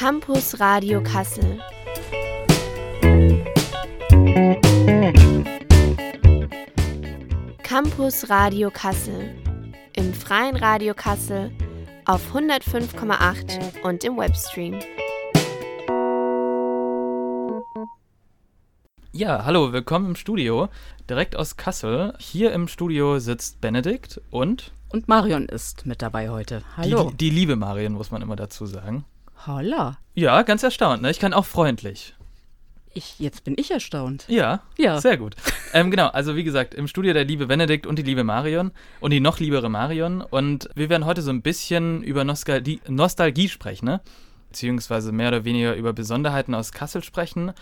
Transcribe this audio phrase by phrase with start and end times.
[0.00, 1.60] Campus Radio Kassel.
[7.62, 9.36] Campus Radio Kassel.
[9.94, 11.52] Im freien Radio Kassel
[12.06, 14.80] auf 105,8 und im Webstream.
[19.12, 20.70] Ja, hallo, willkommen im Studio,
[21.10, 22.14] direkt aus Kassel.
[22.18, 26.62] Hier im Studio sitzt Benedikt und Und Marion ist mit dabei heute.
[26.78, 27.10] Hallo.
[27.10, 29.04] die, die liebe Marion, muss man immer dazu sagen.
[29.46, 29.98] Holla.
[30.14, 31.10] Ja, ganz erstaunt, ne?
[31.10, 32.14] Ich kann auch freundlich.
[32.92, 34.24] Ich, jetzt bin ich erstaunt.
[34.28, 35.00] Ja, Ja.
[35.00, 35.36] sehr gut.
[35.72, 39.12] ähm, genau, also wie gesagt, im Studio der liebe Benedikt und die liebe Marion und
[39.12, 40.22] die noch liebere Marion.
[40.22, 44.00] Und wir werden heute so ein bisschen über Nostalgie, Nostalgie sprechen, ne?
[44.48, 47.52] beziehungsweise mehr oder weniger über Besonderheiten aus Kassel sprechen.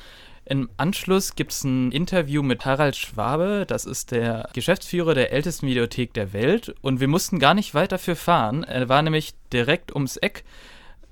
[0.47, 5.67] Im Anschluss gibt es ein Interview mit Harald Schwabe, das ist der Geschäftsführer der ältesten
[5.67, 6.75] Videothek der Welt.
[6.81, 8.65] Und wir mussten gar nicht weit dafür fahren.
[8.65, 10.45] Er war nämlich direkt ums Eck.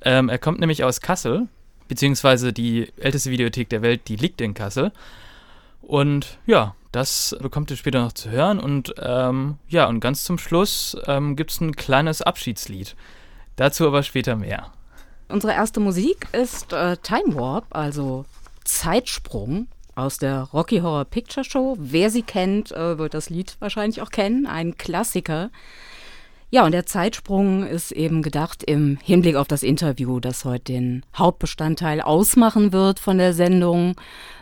[0.06, 1.48] Ähm, er kommt nämlich aus Kassel,
[1.88, 4.92] beziehungsweise die älteste Videothek der Welt, die liegt in Kassel.
[5.82, 8.60] Und ja, das bekommt ihr später noch zu hören.
[8.60, 12.94] Und ähm, ja, und ganz zum Schluss ähm, gibt es ein kleines Abschiedslied.
[13.56, 14.70] Dazu aber später mehr.
[15.28, 18.26] Unsere erste Musik ist äh, Time Warp, also
[18.62, 21.76] Zeitsprung aus der Rocky Horror Picture Show.
[21.80, 24.46] Wer sie kennt, äh, wird das Lied wahrscheinlich auch kennen.
[24.46, 25.50] Ein Klassiker.
[26.56, 31.04] Ja, und der Zeitsprung ist eben gedacht im Hinblick auf das Interview, das heute den
[31.14, 33.94] Hauptbestandteil ausmachen wird von der Sendung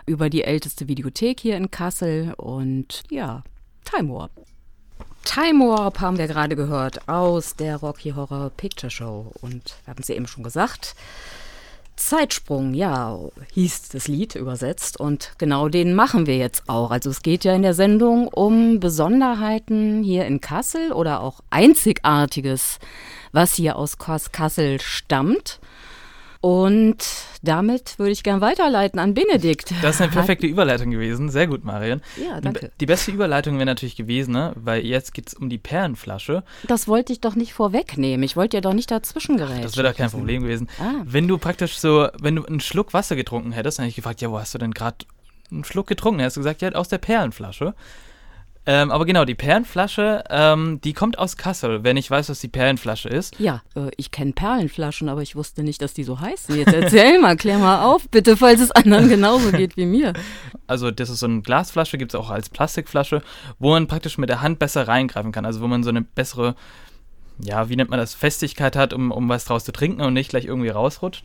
[0.06, 2.32] über die älteste Videothek hier in Kassel.
[2.34, 3.42] Und ja,
[3.84, 4.30] Time Warp.
[5.24, 9.32] Time Warp haben wir gerade gehört aus der Rocky Horror Picture Show.
[9.40, 10.94] Und wir haben es eben schon gesagt.
[11.96, 13.18] Zeitsprung, ja,
[13.52, 14.98] hieß das Lied übersetzt.
[14.98, 16.90] Und genau den machen wir jetzt auch.
[16.90, 22.78] Also es geht ja in der Sendung um Besonderheiten hier in Kassel oder auch Einzigartiges,
[23.32, 25.60] was hier aus Kassel stammt.
[26.44, 26.98] Und
[27.40, 29.72] damit würde ich gern weiterleiten an Benedikt.
[29.80, 31.30] Das ist eine perfekte Überleitung gewesen.
[31.30, 32.02] Sehr gut, Marion.
[32.22, 32.70] Ja, Die danke.
[32.80, 34.52] Die beste Überleitung wäre natürlich gewesen, ne?
[34.54, 36.44] weil jetzt geht es um die Perlenflasche.
[36.68, 38.22] Das wollte ich doch nicht vorwegnehmen.
[38.24, 39.62] Ich wollte ja doch nicht dazwischen gerätschen.
[39.62, 40.68] Das wäre doch kein Problem gewesen.
[40.78, 41.00] Ah.
[41.06, 44.20] Wenn du praktisch so, wenn du einen Schluck Wasser getrunken hättest, dann hätte ich gefragt,
[44.20, 44.98] ja, wo hast du denn gerade
[45.50, 46.18] einen Schluck getrunken?
[46.18, 47.74] Dann hast du gesagt, ja, aus der Perlenflasche.
[48.66, 52.48] Ähm, aber genau, die Perlenflasche, ähm, die kommt aus Kassel, wenn ich weiß, was die
[52.48, 53.38] Perlenflasche ist.
[53.38, 56.56] Ja, äh, ich kenne Perlenflaschen, aber ich wusste nicht, dass die so heißen.
[56.56, 60.14] Jetzt erzähl mal, klär mal auf, bitte, falls es anderen genauso geht wie mir.
[60.66, 63.22] Also das ist so eine Glasflasche, gibt es auch als Plastikflasche,
[63.58, 65.44] wo man praktisch mit der Hand besser reingreifen kann.
[65.44, 66.54] Also wo man so eine bessere,
[67.38, 70.30] ja, wie nennt man das, Festigkeit hat, um, um was draus zu trinken und nicht
[70.30, 71.24] gleich irgendwie rausrutscht.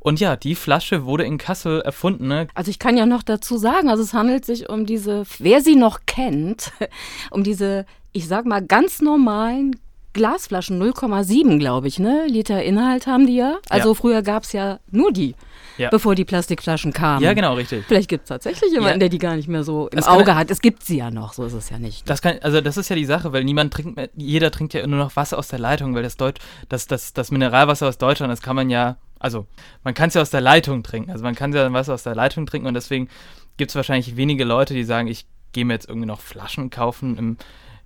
[0.00, 2.48] Und ja, die Flasche wurde in Kassel erfunden, ne?
[2.54, 5.76] Also ich kann ja noch dazu sagen, also es handelt sich um diese, wer sie
[5.76, 6.72] noch kennt,
[7.30, 9.76] um diese, ich sag mal, ganz normalen
[10.12, 12.26] Glasflaschen, 0,7 glaube ich, ne?
[12.26, 13.58] Liter Inhalt haben die ja.
[13.68, 13.94] Also Ja.
[13.94, 15.36] früher gab es ja nur die,
[15.78, 15.88] Ja.
[15.90, 17.22] bevor die Plastikflaschen kamen.
[17.22, 17.84] Ja, genau, richtig.
[17.86, 18.98] Vielleicht gibt es tatsächlich jemanden, Ja.
[18.98, 20.50] der die gar nicht mehr so im Das Auge hat.
[20.50, 22.10] Es gibt sie ja noch, so ist es ja nicht.
[22.10, 24.84] Das kann, also das ist ja die Sache, weil niemand trinkt mehr, jeder trinkt ja
[24.86, 28.32] nur noch Wasser aus der Leitung, weil das Deutsch, das, das, das Mineralwasser aus Deutschland,
[28.32, 29.46] das kann man ja, also
[29.84, 31.12] man kann es ja aus der Leitung trinken.
[31.12, 33.08] Also man kann ja Wasser aus der Leitung trinken und deswegen
[33.56, 37.16] gibt es wahrscheinlich wenige Leute, die sagen, ich gehe mir jetzt irgendwie noch Flaschen kaufen
[37.18, 37.36] im,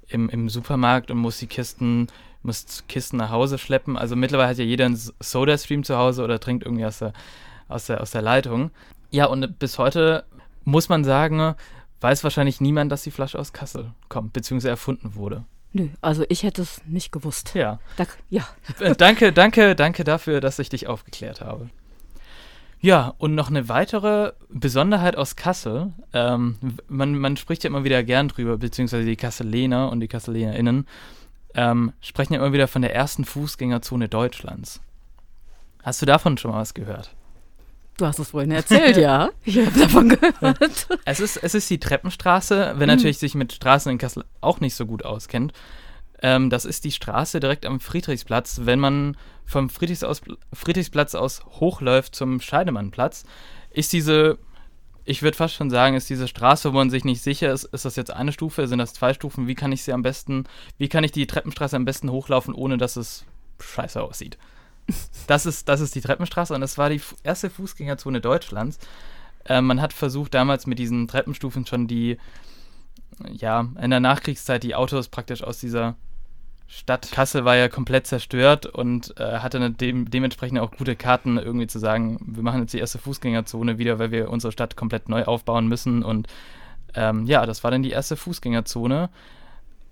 [0.08, 2.06] im, im Supermarkt und muss die Kisten,
[2.42, 3.98] muss Kisten nach Hause schleppen.
[3.98, 7.12] Also mittlerweile hat ja jeder einen Soda-Stream zu Hause oder trinkt irgendwie aus der,
[7.68, 8.70] aus der, aus der Leitung.
[9.10, 10.24] Ja, und bis heute
[10.62, 11.54] muss man sagen,
[12.00, 15.44] weiß wahrscheinlich niemand, dass die Flasche aus Kassel kommt, beziehungsweise erfunden wurde.
[15.74, 17.54] Nö, also ich hätte es nicht gewusst.
[17.54, 17.80] Ja.
[17.96, 18.46] Da, ja.
[18.78, 21.68] Äh, danke, danke, danke dafür, dass ich dich aufgeklärt habe.
[22.80, 25.92] Ja, und noch eine weitere Besonderheit aus Kassel.
[26.12, 30.86] Ähm, man, man spricht ja immer wieder gern drüber, beziehungsweise die Kasseler und die KasselerInnen
[31.54, 34.80] ähm, sprechen ja immer wieder von der ersten Fußgängerzone Deutschlands.
[35.82, 37.16] Hast du davon schon mal was gehört?
[37.96, 39.30] Du hast es vorhin erzählt, ja.
[39.44, 40.88] Ich habe davon gehört.
[41.04, 44.74] Es ist, es ist die Treppenstraße, wenn natürlich sich mit Straßen in Kassel auch nicht
[44.74, 45.52] so gut auskennt.
[46.20, 48.62] Ähm, das ist die Straße direkt am Friedrichsplatz.
[48.64, 50.22] Wenn man vom Friedrichs aus,
[50.52, 53.24] Friedrichsplatz aus hochläuft zum Scheidemannplatz,
[53.70, 54.38] ist diese,
[55.04, 57.84] ich würde fast schon sagen, ist diese Straße, wo man sich nicht sicher ist, ist
[57.84, 60.44] das jetzt eine Stufe, sind das zwei Stufen, wie kann ich sie am besten,
[60.78, 63.24] wie kann ich die Treppenstraße am besten hochlaufen, ohne dass es
[63.60, 64.38] scheiße aussieht.
[65.26, 68.78] Das ist, das ist die Treppenstraße und das war die erste Fußgängerzone Deutschlands.
[69.46, 72.18] Äh, man hat versucht, damals mit diesen Treppenstufen schon die,
[73.32, 75.96] ja, in der Nachkriegszeit die Autos praktisch aus dieser
[76.66, 81.66] Stadt Kassel war ja komplett zerstört und äh, hatte dem, dementsprechend auch gute Karten, irgendwie
[81.66, 85.24] zu sagen, wir machen jetzt die erste Fußgängerzone wieder, weil wir unsere Stadt komplett neu
[85.24, 86.02] aufbauen müssen.
[86.02, 86.26] Und
[86.94, 89.10] ähm, ja, das war dann die erste Fußgängerzone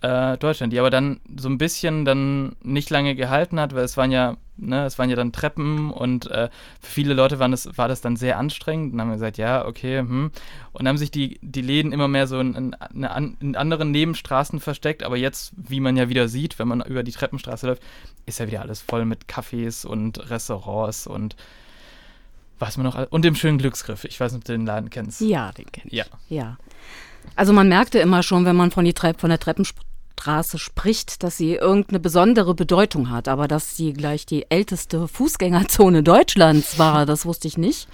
[0.01, 3.97] äh, Deutschland, die aber dann so ein bisschen dann nicht lange gehalten hat, weil es
[3.97, 4.85] waren ja Ne?
[4.85, 6.49] Es waren ja dann Treppen und äh,
[6.81, 8.93] für viele Leute waren das, war das dann sehr anstrengend.
[8.93, 10.31] Und dann haben wir gesagt, ja, okay, hm.
[10.73, 14.61] Und dann haben sich die, die Läden immer mehr so in, in, in, anderen Nebenstraßen
[14.61, 15.03] versteckt.
[15.03, 17.83] Aber jetzt, wie man ja wieder sieht, wenn man über die Treppenstraße läuft,
[18.27, 21.37] ist ja wieder alles voll mit Cafés und Restaurants und
[22.59, 23.11] was man noch.
[23.11, 24.05] Und dem schönen Glücksgriff.
[24.05, 25.21] Ich weiß nicht, ob du den Laden kennst.
[25.21, 25.99] Ja, den kenne ich.
[25.99, 26.05] Ja.
[26.29, 26.59] ja.
[27.37, 29.92] Also man merkte immer schon, wenn man von, Trepp, von der Treppenstraße
[30.59, 33.29] spricht, dass sie irgendeine besondere Bedeutung hat.
[33.29, 37.89] Aber dass sie gleich die älteste Fußgängerzone Deutschlands war, das wusste ich nicht.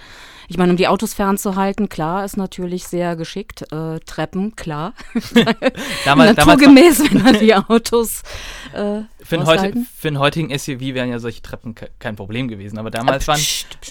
[0.51, 3.71] Ich meine, um die Autos fernzuhalten, klar, ist natürlich sehr geschickt.
[3.71, 4.95] Äh, Treppen, klar.
[6.05, 8.23] damals, Naturgemäß, damals wenn man die Autos
[8.73, 12.79] äh, für, einen heute, für einen heutigen SUV wären ja solche Treppen kein Problem gewesen.
[12.79, 13.39] Aber damals, waren,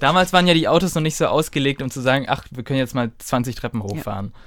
[0.00, 2.80] damals waren ja die Autos noch nicht so ausgelegt, um zu sagen, ach, wir können
[2.80, 4.32] jetzt mal 20 Treppen hochfahren.
[4.34, 4.40] Ja.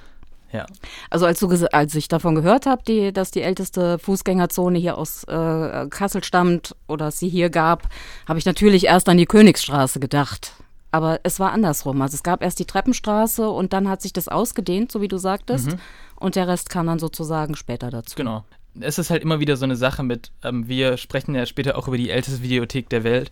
[0.52, 0.66] Ja.
[1.10, 5.86] Also als, du, als ich davon gehört habe, dass die älteste Fußgängerzone hier aus äh,
[5.88, 7.88] Kassel stammt oder es sie hier gab,
[8.28, 10.52] habe ich natürlich erst an die Königsstraße gedacht.
[10.90, 12.02] Aber es war andersrum.
[12.02, 15.16] Also es gab erst die Treppenstraße und dann hat sich das ausgedehnt, so wie du
[15.16, 15.68] sagtest.
[15.68, 15.78] Mhm.
[16.16, 18.14] Und der Rest kam dann sozusagen später dazu.
[18.14, 18.44] Genau.
[18.80, 21.88] Es ist halt immer wieder so eine Sache mit, ähm, wir sprechen ja später auch
[21.88, 23.30] über die älteste Videothek der Welt.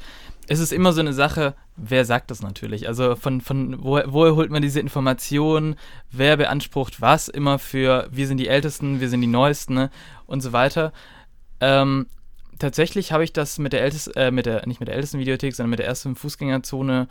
[0.49, 2.89] Es ist immer so eine Sache, wer sagt das natürlich?
[2.89, 5.77] Also von, von woher, woher holt man diese Informationen?
[6.11, 9.91] Wer beansprucht was immer für, wir sind die Ältesten, wir sind die Neuesten ne?
[10.27, 10.93] und so weiter.
[11.61, 12.07] Ähm,
[12.59, 15.55] tatsächlich habe ich das mit der ältesten, äh, mit der, nicht mit der ältesten Videothek,
[15.55, 17.09] sondern mit der ersten Fußgängerzone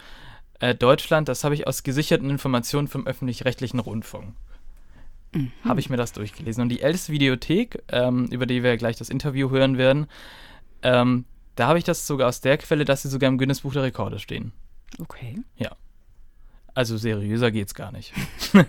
[0.59, 4.35] äh, Deutschland, das habe ich aus gesicherten Informationen vom öffentlich-rechtlichen Rundfunk.
[5.33, 5.51] Mhm.
[5.63, 6.63] Habe ich mir das durchgelesen.
[6.63, 10.07] Und die älteste Videothek, ähm, über die wir gleich das Interview hören werden,
[10.81, 13.73] ähm, da habe ich das sogar aus der Quelle, dass sie sogar im Guinness Buch
[13.73, 14.53] der Rekorde stehen.
[14.97, 15.39] Okay.
[15.57, 15.75] Ja.
[16.73, 18.13] Also seriöser geht's gar nicht.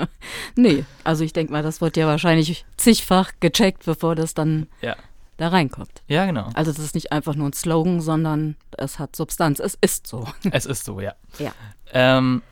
[0.56, 4.96] nee, also ich denke mal, das wird ja wahrscheinlich zigfach gecheckt, bevor das dann ja.
[5.38, 6.02] da reinkommt.
[6.08, 6.50] Ja, genau.
[6.54, 9.58] Also das ist nicht einfach nur ein Slogan, sondern es hat Substanz.
[9.58, 10.28] Es ist so.
[10.50, 11.14] Es ist so, ja.
[11.38, 11.52] Ja.
[11.92, 12.42] Ähm,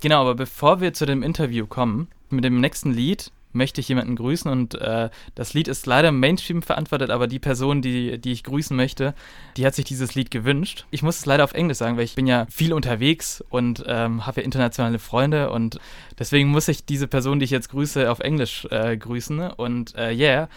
[0.00, 4.16] genau, aber bevor wir zu dem Interview kommen, mit dem nächsten Lied möchte ich jemanden
[4.16, 8.32] grüßen und äh, das Lied ist leider im Mainstream verantwortet, aber die Person, die, die
[8.32, 9.14] ich grüßen möchte,
[9.56, 10.86] die hat sich dieses Lied gewünscht.
[10.90, 14.26] Ich muss es leider auf Englisch sagen, weil ich bin ja viel unterwegs und ähm,
[14.26, 15.80] habe ja internationale Freunde und
[16.18, 20.14] deswegen muss ich diese Person, die ich jetzt grüße, auf Englisch äh, grüßen und äh,
[20.14, 20.48] yeah.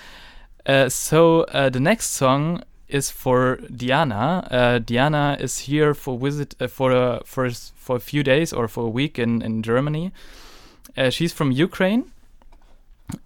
[0.66, 4.48] Uh, so uh, the next song is for Diana.
[4.50, 8.70] Uh, Diana is here for visit uh, for a for for a few days or
[8.70, 10.14] for a week in in Germany.
[10.96, 12.12] Uh, she's from Ukraine,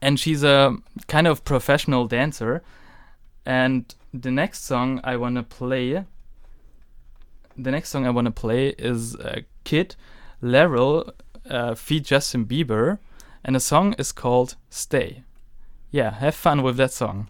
[0.02, 0.78] and she's a
[1.08, 2.62] kind of professional dancer.
[3.46, 6.06] And the next song I want to play,
[7.58, 9.96] the next song I want to play is uh, Kid
[10.42, 11.12] Laryl
[11.50, 13.00] uh, feat Justin Bieber,
[13.44, 15.24] and the song is called Stay.
[15.92, 17.28] Yeah, have fun with that song.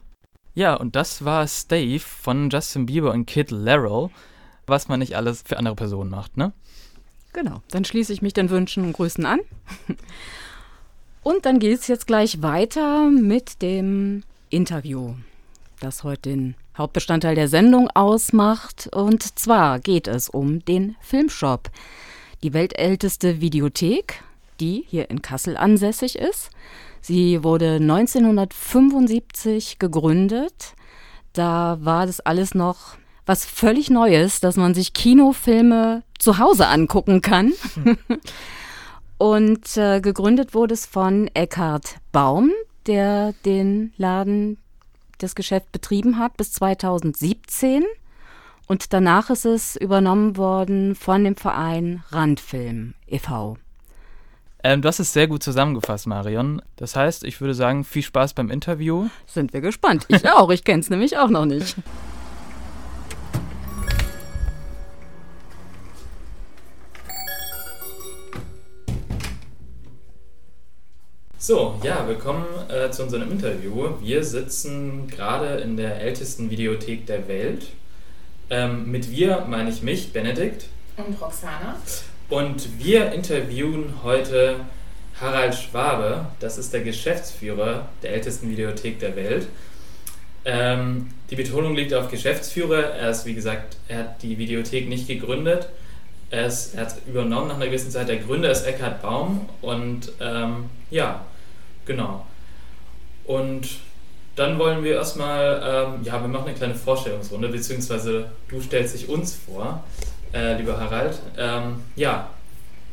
[0.56, 4.10] Ja, und das war Stay von Justin Bieber und Kid Laryl,
[4.66, 6.54] was man nicht alles für andere Personen macht, ne?
[7.38, 9.42] Genau, dann schließe ich mich den Wünschen und Grüßen an.
[11.22, 15.14] Und dann geht es jetzt gleich weiter mit dem Interview,
[15.80, 18.90] das heute den Hauptbestandteil der Sendung ausmacht.
[18.92, 21.70] Und zwar geht es um den Filmshop,
[22.42, 24.24] die weltälteste Videothek,
[24.60, 26.50] die hier in Kassel ansässig ist.
[27.02, 30.74] Sie wurde 1975 gegründet.
[31.34, 37.22] Da war das alles noch was völlig Neues, dass man sich Kinofilme zu Hause angucken
[37.22, 37.54] kann.
[39.18, 42.52] Und äh, gegründet wurde es von Eckhard Baum,
[42.86, 44.58] der den Laden,
[45.18, 47.84] das Geschäft betrieben hat bis 2017.
[48.68, 53.58] Und danach ist es übernommen worden von dem Verein Randfilm e.V.
[54.64, 56.62] Ähm, du hast es sehr gut zusammengefasst, Marion.
[56.76, 59.08] Das heißt, ich würde sagen, viel Spaß beim Interview.
[59.26, 60.06] Sind wir gespannt.
[60.10, 60.50] Ich auch.
[60.52, 61.76] Ich kenne es nämlich auch noch nicht.
[71.48, 73.92] So, ja, willkommen äh, zu unserem Interview.
[74.02, 77.68] Wir sitzen gerade in der ältesten Videothek der Welt.
[78.50, 80.66] Ähm, mit wir meine ich mich, Benedikt.
[80.98, 81.78] Und Roxana.
[82.28, 84.58] Und wir interviewen heute
[85.22, 86.26] Harald Schwabe.
[86.42, 89.48] Das ist der Geschäftsführer der ältesten Videothek der Welt.
[90.44, 92.90] Ähm, die Betonung liegt auf Geschäftsführer.
[92.90, 95.70] Er ist, wie gesagt, er hat die Videothek nicht gegründet.
[96.30, 98.10] Er, ist, er hat übernommen nach einer gewissen Zeit.
[98.10, 101.26] Der Gründer ist Eckhard Baum und ähm, ja,
[101.88, 102.26] genau.
[103.26, 103.80] Und
[104.36, 109.10] dann wollen wir erstmal, ähm, ja, wir machen eine kleine Vorstellungsrunde, beziehungsweise du stellst dich
[109.10, 109.84] uns vor,
[110.34, 111.20] äh, lieber Harald.
[111.38, 112.30] Ähm, ja,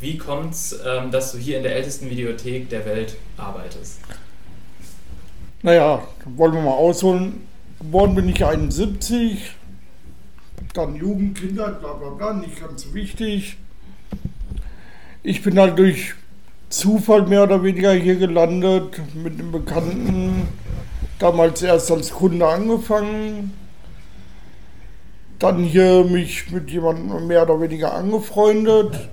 [0.01, 4.01] wie kommt es, ähm, dass du hier in der ältesten Videothek der Welt arbeitest?
[5.63, 7.47] Naja, wollen wir mal ausholen.
[7.79, 9.53] Geboren bin ich 71,
[10.73, 13.59] Dann Jugend, Kindheit, bla bla bla, nicht ganz so wichtig.
[15.23, 16.15] Ich bin halt durch
[16.75, 20.49] Zufall mehr oder weniger hier gelandet, mit einem Bekannten,
[21.21, 23.53] damals erst als Kunde angefangen,
[25.39, 29.09] dann hier mich mit jemandem mehr oder weniger angefreundet.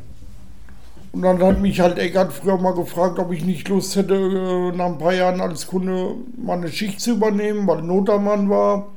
[1.12, 4.76] Und dann hat mich halt Eckart früher mal gefragt, ob ich nicht Lust hätte, äh,
[4.76, 8.88] nach ein paar Jahren als Kunde mal eine Schicht zu übernehmen, weil Notermann war.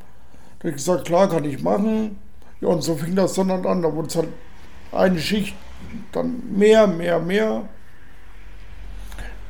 [0.59, 2.17] Da habe ich gesagt, klar, kann ich machen.
[2.63, 3.83] Ja, und so fing das dann halt an.
[3.83, 4.29] Da wurde es halt
[4.91, 5.55] eine Schicht,
[6.13, 7.69] dann mehr, mehr, mehr.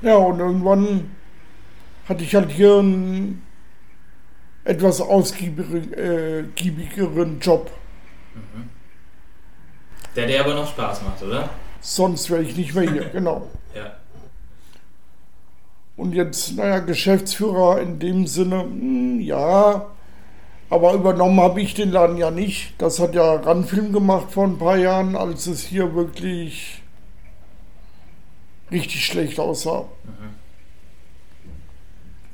[0.03, 1.11] Ja, und irgendwann
[2.09, 3.43] hatte ich halt hier einen
[4.65, 5.87] etwas ausgiebigeren
[7.41, 7.71] äh, Job.
[8.35, 8.69] Mhm.
[10.17, 11.49] Der dir aber noch Spaß macht, oder?
[11.81, 13.49] Sonst wäre ich nicht mehr hier, genau.
[13.75, 13.97] Ja.
[15.97, 19.87] Und jetzt, naja, Geschäftsführer in dem Sinne, mh, hm, ja,
[20.71, 22.75] aber übernommen habe ich den Laden ja nicht.
[22.79, 26.83] Das hat ja Randfilm gemacht vor ein paar Jahren, als es hier wirklich
[28.75, 29.85] richtig schlecht aussah.
[30.05, 30.35] Mhm.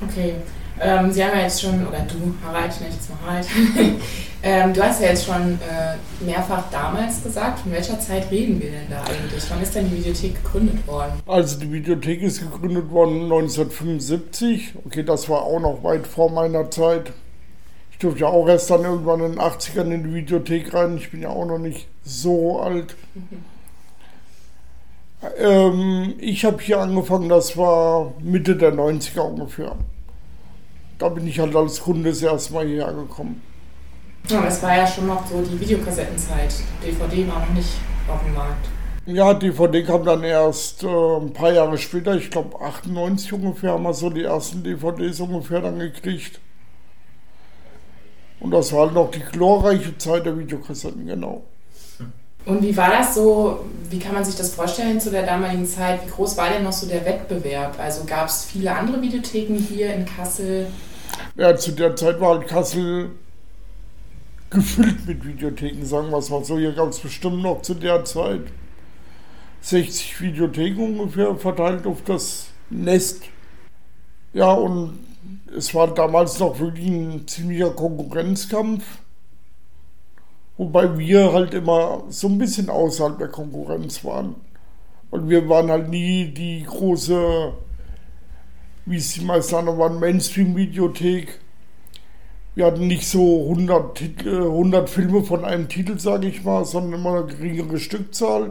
[0.09, 0.35] Okay,
[0.81, 3.47] ähm, Sie haben ja jetzt schon, oder du, Harald, ich nenne jetzt mal Harald,
[4.43, 8.71] ähm, du hast ja jetzt schon äh, mehrfach damals gesagt, von welcher Zeit reden wir
[8.71, 9.45] denn da eigentlich?
[9.51, 11.13] Wann ist denn die Videothek gegründet worden?
[11.27, 14.75] Also die Videothek ist gegründet worden 1975.
[14.87, 17.13] Okay, das war auch noch weit vor meiner Zeit.
[17.91, 20.97] Ich durfte ja auch erst dann irgendwann in den 80ern in die Videothek rein.
[20.97, 22.97] Ich bin ja auch noch nicht so alt.
[23.15, 23.45] Mhm.
[25.39, 29.77] Ähm, ich habe hier angefangen, das war Mitte der 90er ungefähr.
[30.99, 33.43] Da bin ich halt als Kunde das erste Mal hierher gekommen.
[34.29, 36.55] Ja, es war ja schon noch so die Videokassettenzeit.
[36.85, 37.71] DVD war noch nicht
[38.09, 38.69] auf dem Markt.
[39.07, 43.83] Ja, DVD kam dann erst äh, ein paar Jahre später, ich glaube 98 ungefähr, haben
[43.83, 46.41] wir so die ersten DVDs ungefähr dann gekriegt.
[48.41, 51.43] Und das war halt noch die glorreiche Zeit der Videokassetten, genau.
[52.51, 56.05] Und wie war das so, wie kann man sich das vorstellen zu der damaligen Zeit?
[56.05, 57.79] Wie groß war denn noch so der Wettbewerb?
[57.79, 60.67] Also gab es viele andere Videotheken hier in Kassel?
[61.37, 63.11] Ja, zu der Zeit war halt Kassel
[64.51, 66.59] gefüllt mit Videotheken, sagen wir es mal so.
[66.59, 68.43] Hier gab es bestimmt noch zu der Zeit
[69.61, 73.23] 60 Videotheken ungefähr verteilt auf das Nest.
[74.33, 74.99] Ja, und
[75.57, 78.83] es war damals noch wirklich ein ziemlicher Konkurrenzkampf.
[80.61, 84.35] Wobei wir halt immer so ein bisschen außerhalb der Konkurrenz waren.
[85.11, 87.55] Und wir waren halt nie die große,
[88.85, 91.41] wie es die meisten anderen waren, Mainstream-Videothek.
[92.55, 97.01] Wir hatten nicht so 100, Titel, 100 Filme von einem Titel, sage ich mal, sondern
[97.01, 98.51] immer eine geringere Stückzahl.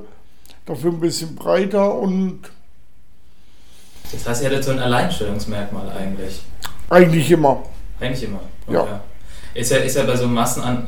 [0.66, 2.40] Dafür ein bisschen breiter und.
[4.12, 6.42] Das heißt, ihr hattet so ein Alleinstellungsmerkmal eigentlich?
[6.90, 7.62] Eigentlich immer.
[8.00, 8.40] Eigentlich immer.
[8.66, 8.78] Okay.
[8.78, 9.04] Ja.
[9.54, 10.88] Ist ja, ist ja bei so einem Massenan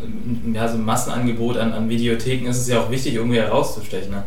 [0.54, 4.12] ja, so Massenangebot an, an Videotheken ist es ja auch wichtig, irgendwie herauszustechen.
[4.12, 4.24] Ne?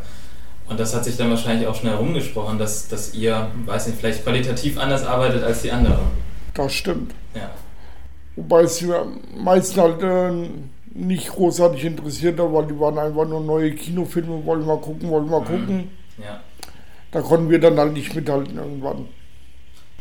[0.69, 4.25] Und das hat sich dann wahrscheinlich auch schon herumgesprochen, dass, dass ihr, weiß nicht, vielleicht
[4.25, 6.07] qualitativ anders arbeitet als die anderen.
[6.55, 7.14] Das stimmt.
[7.35, 7.50] Ja.
[8.37, 8.91] Wobei es die
[9.37, 10.49] meisten halt äh,
[10.95, 15.29] nicht großartig interessiert hat, weil die waren einfach nur neue Kinofilme, wollen mal gucken, wollen
[15.29, 15.45] mal mhm.
[15.45, 15.91] gucken.
[16.19, 16.41] Ja.
[17.12, 19.07] Da konnten wir dann halt nicht mithalten irgendwann.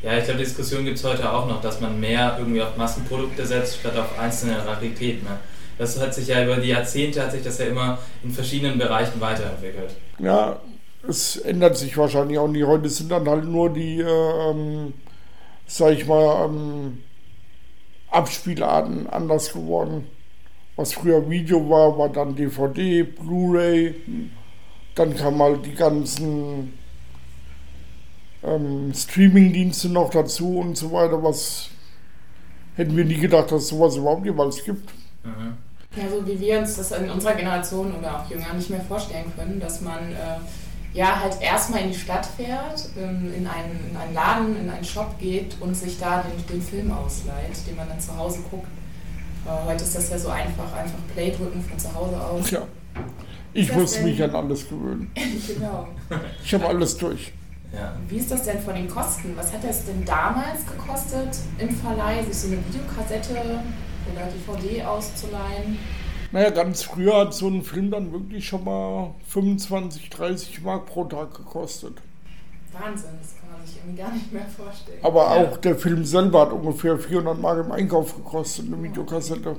[0.03, 3.45] Ja, ich glaube, Diskussion gibt es heute auch noch, dass man mehr irgendwie auf Massenprodukte
[3.45, 5.23] setzt, statt auf einzelne Raritäten.
[5.23, 5.39] Ne?
[5.77, 9.21] Das hat sich ja über die Jahrzehnte, hat sich das ja immer in verschiedenen Bereichen
[9.21, 9.95] weiterentwickelt.
[10.19, 10.59] Ja,
[11.07, 12.65] es ändert sich wahrscheinlich auch nicht.
[12.65, 14.93] Heute sind dann halt nur die, ähm,
[15.67, 16.97] sag ich mal, ähm,
[18.11, 20.07] Abspielarten anders geworden.
[20.75, 23.95] Was früher Video war, war dann DVD, Blu-ray.
[24.95, 26.73] Dann kam halt die ganzen
[28.43, 31.69] ähm, Streaming-Dienste noch dazu und so weiter, was
[32.75, 34.89] hätten wir nie gedacht, dass sowas überhaupt jemals gibt.
[35.23, 35.57] Mhm.
[35.95, 39.31] Ja, so wie wir uns das in unserer Generation oder auch jünger nicht mehr vorstellen
[39.35, 40.39] können, dass man äh,
[40.93, 44.83] ja halt erstmal in die Stadt fährt, ähm, in, einen, in einen Laden, in einen
[44.83, 48.67] Shop geht und sich da den, den Film ausleiht, den man dann zu Hause guckt.
[49.45, 52.49] Äh, heute ist das ja so einfach, einfach Play drücken von zu Hause aus.
[52.49, 52.63] Ja.
[53.53, 55.11] Ich muss mich an alles gewöhnen.
[55.47, 55.87] genau.
[56.43, 57.33] Ich habe alles durch.
[57.73, 57.93] Ja.
[58.07, 59.35] Wie ist das denn von den Kosten?
[59.35, 63.33] Was hat es denn damals gekostet im Verleih, sich so eine Videokassette
[64.11, 65.79] oder DVD auszuleihen?
[66.31, 71.05] Naja, ganz früher hat so ein Film dann wirklich schon mal 25, 30 Mark pro
[71.05, 71.93] Tag gekostet.
[72.71, 74.99] Wahnsinn, das kann man sich irgendwie gar nicht mehr vorstellen.
[75.03, 75.43] Aber ja.
[75.43, 79.55] auch der Film selber hat ungefähr 400 Mark im Einkauf gekostet, eine Videokassette.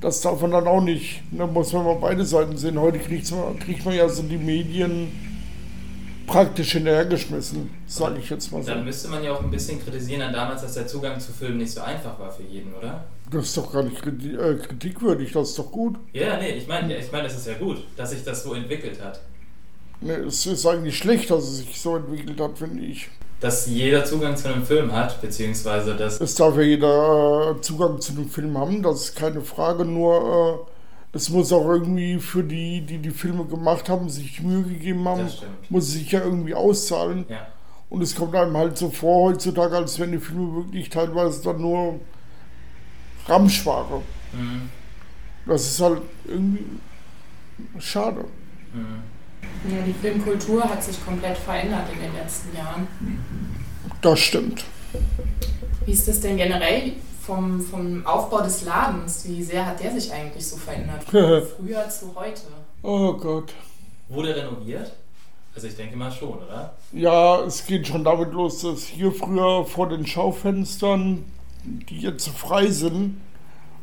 [0.00, 1.22] Das darf man dann auch nicht.
[1.30, 2.80] Da muss man mal beide Seiten sehen.
[2.80, 5.29] Heute kriegt man, kriegt man ja so die Medien
[6.30, 8.68] praktisch hinterhergeschmissen, sage ich jetzt mal so.
[8.70, 11.58] Dann müsste man ja auch ein bisschen kritisieren an damals, dass der Zugang zu Filmen
[11.58, 13.04] nicht so einfach war für jeden, oder?
[13.30, 15.96] Das ist doch gar nicht äh, kritikwürdig, das ist doch gut.
[16.12, 19.02] Ja, nee, ich meine, ich mein, das ist ja gut, dass sich das so entwickelt
[19.02, 19.20] hat.
[20.00, 23.08] Nee, es ist eigentlich schlecht, dass es sich so entwickelt hat, finde ich.
[23.40, 26.20] Dass jeder Zugang zu einem Film hat, beziehungsweise dass.
[26.20, 30.66] Es darf ja jeder äh, Zugang zu einem Film haben, das ist keine Frage, nur
[30.68, 30.79] äh,
[31.12, 35.22] es muss auch irgendwie für die, die die Filme gemacht haben, sich Mühe gegeben haben,
[35.22, 37.24] Das muss es sich ja irgendwie auszahlen.
[37.28, 37.48] Ja.
[37.88, 41.60] Und es kommt einem halt so vor heutzutage, als wenn die Filme wirklich teilweise dann
[41.60, 41.98] nur
[43.26, 44.02] Ramschware.
[44.32, 44.70] Mhm.
[45.46, 46.64] Das ist halt irgendwie
[47.80, 48.24] schade.
[48.72, 49.02] Mhm.
[49.68, 52.86] Ja, die Filmkultur hat sich komplett verändert in den letzten Jahren.
[54.00, 54.64] Das stimmt.
[55.84, 56.92] Wie ist das denn generell
[57.30, 59.24] vom, vom Aufbau des Ladens?
[59.28, 61.04] Wie sehr hat der sich eigentlich so verändert?
[61.04, 62.42] Von früher zu heute?
[62.82, 63.54] Oh Gott.
[64.08, 64.92] Wurde renoviert?
[65.54, 66.74] Also ich denke mal schon, oder?
[66.92, 71.24] Ja, es geht schon damit los, dass hier früher vor den Schaufenstern,
[71.64, 73.20] die jetzt frei sind,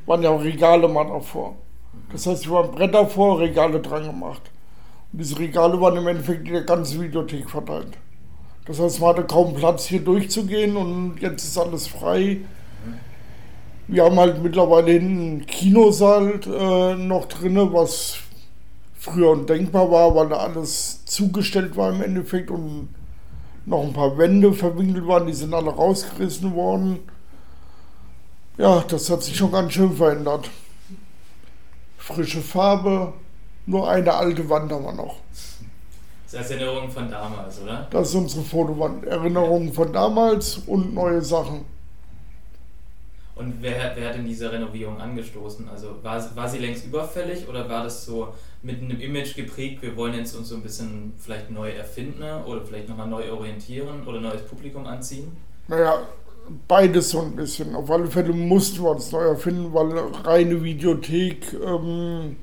[0.05, 1.55] waren ja auch Regale mal davor.
[2.11, 4.41] Das heißt, hier waren Bretter vor, Regale dran gemacht.
[5.11, 7.97] Und diese Regale waren im Endeffekt in der ganzen Videothek verteilt.
[8.65, 12.41] Das heißt, man hatte kaum Platz hier durchzugehen und jetzt ist alles frei.
[13.87, 18.17] Wir haben halt mittlerweile hinten einen Kinosaal äh, noch drin, was
[18.95, 22.89] früher undenkbar war, weil da alles zugestellt war im Endeffekt und
[23.65, 26.99] noch ein paar Wände verwinkelt waren, die sind alle rausgerissen worden.
[28.57, 30.49] Ja, das hat sich schon ganz schön verändert.
[31.97, 33.13] Frische Farbe,
[33.65, 35.17] nur eine alte Wand haben wir noch.
[36.29, 37.87] Das ist Erinnerung von damals, oder?
[37.89, 39.05] Das ist unsere Fotowand.
[39.05, 41.65] Erinnerungen von damals und neue Sachen.
[43.37, 45.69] Und wer hat, wer hat denn diese Renovierung angestoßen?
[45.69, 49.95] Also war, war sie längst überfällig oder war das so mit einem Image geprägt, wir
[49.95, 54.19] wollen jetzt uns so ein bisschen vielleicht neu erfinden oder vielleicht nochmal neu orientieren oder
[54.19, 55.31] neues Publikum anziehen?
[55.67, 55.99] Naja,
[56.67, 57.75] beides so ein bisschen.
[57.75, 62.37] Auf alle Fälle mussten wir uns neu erfinden, weil reine Videothek ähm,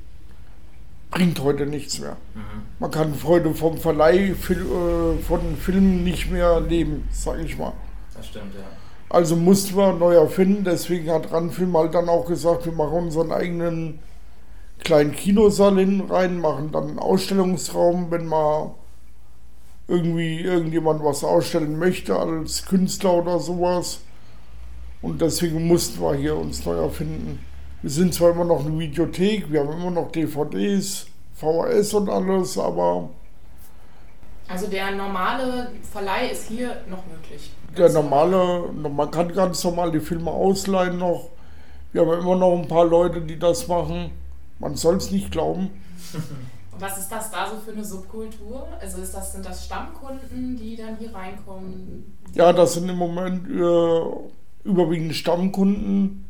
[1.11, 2.17] bringt heute nichts mehr.
[2.33, 2.41] Mhm.
[2.79, 7.73] Man kann heute vom Verleih äh, von Filmen nicht mehr leben, sage ich mal.
[8.15, 8.84] Das stimmt, ja.
[9.15, 13.31] Also mussten wir neu erfinden, deswegen hat Ranfilm halt dann auch gesagt, wir machen unseren
[13.31, 13.99] eigenen
[14.79, 18.75] kleinen Kinosaal hin rein, machen dann einen Ausstellungsraum, wenn mal
[19.87, 24.01] irgendwie irgendjemand was ausstellen möchte als Künstler oder sowas.
[25.01, 27.39] Und deswegen mussten wir hier uns neu erfinden.
[27.83, 32.57] Wir sind zwar immer noch eine Videothek, wir haben immer noch DVDs, VHS und alles,
[32.57, 33.11] aber
[34.49, 37.49] Also der normale Verleih ist hier noch möglich.
[37.77, 41.29] Der normale, man kann ganz normal die Filme ausleihen noch.
[41.91, 44.11] Wir haben immer noch ein paar Leute, die das machen.
[44.59, 45.69] Man soll es nicht glauben.
[46.79, 48.67] Was ist das da so für eine Subkultur?
[48.81, 52.17] Also ist das, sind das Stammkunden, die dann hier reinkommen?
[52.33, 56.25] Ja, das sind im Moment äh, überwiegend Stammkunden.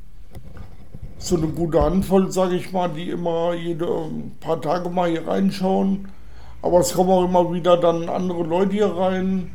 [1.17, 5.27] So eine gute Handvoll, sage ich mal, die immer jede ein paar Tage mal hier
[5.27, 6.09] reinschauen.
[6.61, 9.51] Aber es kommen auch immer wieder dann andere Leute hier rein,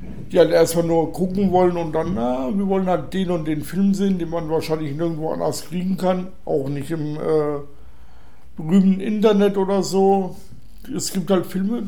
[0.00, 3.62] die halt erstmal nur gucken wollen und dann, na, wir wollen halt den und den
[3.62, 6.28] Film sehen, den man wahrscheinlich nirgendwo anders kriegen kann.
[6.44, 7.60] Auch nicht im äh,
[8.56, 10.36] berühmten Internet oder so.
[10.94, 11.84] Es gibt halt Filme,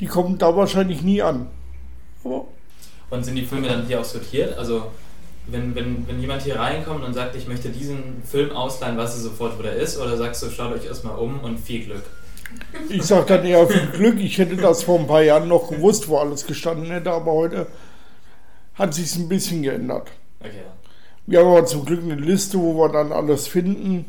[0.00, 1.46] die kommen da wahrscheinlich nie an.
[2.24, 2.46] Aber
[3.10, 4.58] Und sind die Filme dann hier auch sortiert?
[4.58, 4.84] Also
[5.46, 9.22] wenn, wenn, wenn jemand hier reinkommt und sagt, ich möchte diesen Film ausleihen, weißt du
[9.22, 9.98] sofort, wo der ist?
[9.98, 12.04] Oder sagst du, schaut euch erstmal um und viel Glück?
[12.88, 14.20] Ich sag dann eher viel Glück.
[14.20, 17.66] Ich hätte das vor ein paar Jahren noch gewusst, wo alles gestanden hätte, aber heute
[18.74, 20.10] hat sich ein bisschen geändert.
[20.40, 20.62] Okay.
[21.26, 24.06] Wir haben aber zum Glück eine Liste, wo wir dann alles finden.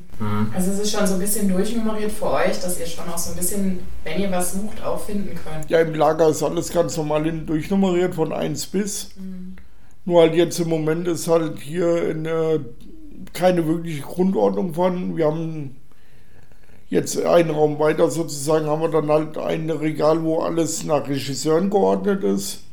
[0.55, 3.31] Also es ist schon so ein bisschen durchnummeriert für euch, dass ihr schon auch so
[3.31, 5.69] ein bisschen, wenn ihr was sucht, auch finden könnt.
[5.69, 9.11] Ja, im Lager ist alles ganz normal hin durchnummeriert von 1 bis.
[10.05, 12.59] Nur halt jetzt im Moment ist halt hier in, äh,
[13.33, 15.17] keine wirkliche Grundordnung vorhanden.
[15.17, 15.75] Wir haben
[16.89, 21.69] jetzt einen Raum weiter sozusagen, haben wir dann halt ein Regal, wo alles nach Regisseuren
[21.69, 22.63] geordnet ist.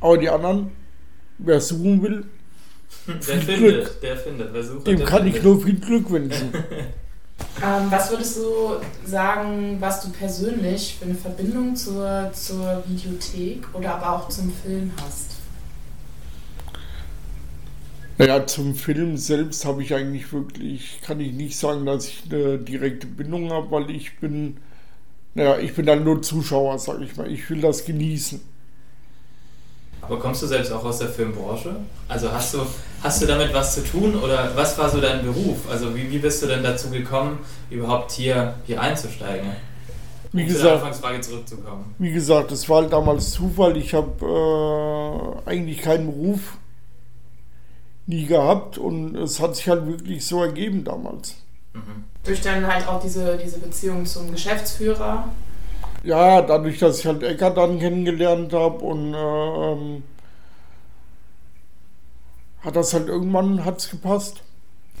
[0.00, 0.72] Aber die anderen,
[1.38, 2.24] wer suchen will,
[3.06, 4.00] Der Viel findet, Glück.
[4.00, 4.52] der findet.
[4.52, 5.44] Wer sucht, dem der kann ich findet.
[5.44, 6.52] nur viel Glück wünschen.
[7.60, 13.96] Ähm, was würdest du sagen, was du persönlich für eine Verbindung zur, zur Videothek oder
[13.96, 15.31] aber auch zum Film hast?
[18.22, 22.56] Naja, zum Film selbst habe ich eigentlich wirklich, kann ich nicht sagen, dass ich eine
[22.56, 24.58] direkte Bindung habe, weil ich bin,
[25.34, 27.28] naja, ich bin dann nur Zuschauer, sage ich mal.
[27.28, 28.40] Ich will das genießen.
[30.02, 31.74] Aber kommst du selbst auch aus der Filmbranche?
[32.06, 32.58] Also hast du,
[33.02, 35.68] hast du damit was zu tun oder was war so dein Beruf?
[35.68, 39.50] Also wie, wie bist du denn dazu gekommen, überhaupt hier, hier einzusteigen?
[40.30, 41.92] Wie um gesagt, Anfangsfrage zurückzukommen.
[41.98, 43.76] wie gesagt, es war halt damals Zufall.
[43.76, 46.58] Ich habe äh, eigentlich keinen Beruf
[48.06, 51.36] nie gehabt und es hat sich halt wirklich so ergeben damals.
[51.72, 52.04] Mhm.
[52.24, 55.28] Durch dann halt auch diese, diese Beziehung zum Geschäftsführer.
[56.04, 60.02] Ja, dadurch, dass ich halt Eckart dann kennengelernt habe und äh, ähm,
[62.60, 64.42] hat das halt irgendwann hat's gepasst.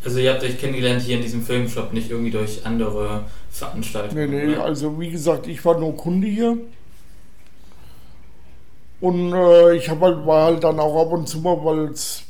[0.04, 4.30] Also ihr habt euch kennengelernt hier in diesem Filmshop, nicht irgendwie durch andere Veranstaltungen.
[4.30, 4.64] Nee, nee, oder?
[4.64, 6.56] also wie gesagt, ich war nur Kunde hier.
[9.00, 12.22] Und äh, ich hab halt, war halt dann auch ab und zu mal, weil es,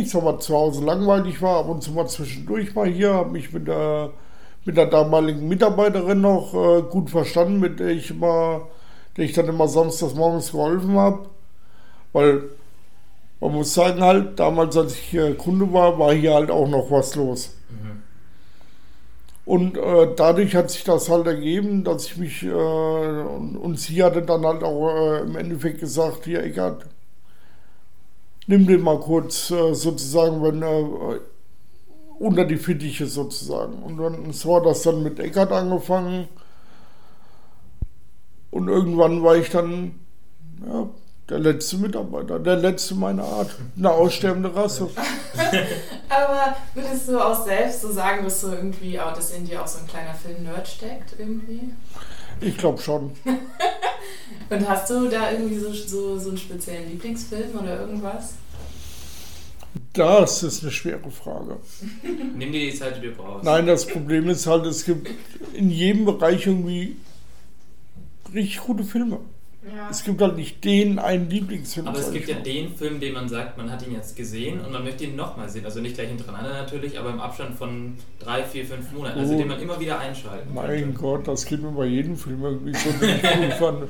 [0.00, 3.30] ich sag mal, zu Hause langweilig war, ab und zu mal zwischendurch mal hier, habe
[3.30, 4.10] mich mit der,
[4.64, 8.68] mit der damaligen Mitarbeiterin noch äh, gut verstanden, mit der ich immer,
[9.16, 11.26] der ich dann immer samstags morgens geholfen habe.
[12.12, 12.42] Weil
[13.40, 16.90] man muss sagen halt, damals als ich hier Kunde war, war hier halt auch noch
[16.90, 17.56] was los.
[17.70, 18.02] Mhm.
[19.44, 24.02] Und äh, dadurch hat sich das halt ergeben, dass ich mich, äh, und, und sie
[24.02, 26.86] hatte dann halt auch äh, im Endeffekt gesagt, hier Eckart,
[28.46, 31.20] nimm den mal kurz äh, sozusagen, wenn äh,
[32.18, 33.82] unter die Fittiche sozusagen.
[33.82, 36.28] Und dann so hat das dann mit Eckart angefangen.
[38.50, 39.98] Und irgendwann war ich dann
[40.66, 40.88] ja,
[41.28, 44.90] der letzte Mitarbeiter, der letzte meiner Art, eine aussterbende Rasse.
[46.08, 49.66] Aber würdest du auch selbst so sagen, dass du irgendwie auch, dass in dir auch
[49.66, 51.72] so ein kleiner Film-Nerd steckt irgendwie?
[52.40, 53.12] Ich glaube schon.
[54.50, 58.34] Und hast du da irgendwie so, so, so einen speziellen Lieblingsfilm oder irgendwas?
[59.94, 61.56] Das ist eine schwere Frage.
[62.36, 63.44] Nimm dir die Zeit, die du brauchst.
[63.44, 65.08] Nein, das Problem ist halt, es gibt
[65.54, 66.96] in jedem Bereich irgendwie
[68.34, 69.18] richtig gute Filme.
[69.64, 69.88] Ja.
[69.90, 71.86] Es gibt halt nicht den einen Lieblingsfilm.
[71.86, 74.72] Aber es gibt ja den Film, den man sagt, man hat ihn jetzt gesehen und
[74.72, 75.64] man möchte ihn nochmal sehen.
[75.64, 79.20] Also nicht gleich hintereinander natürlich, aber im Abstand von drei, vier, fünf Monaten.
[79.20, 79.38] Also Oh.
[79.38, 80.98] den man immer wieder einschalten Mein könnte.
[80.98, 83.88] Gott, das geht mir bei jedem Film irgendwie so, den ich cool fand.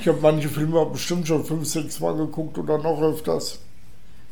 [0.00, 3.58] Ich habe manche Filme bestimmt schon fünf, sechs Mal geguckt oder noch öfters.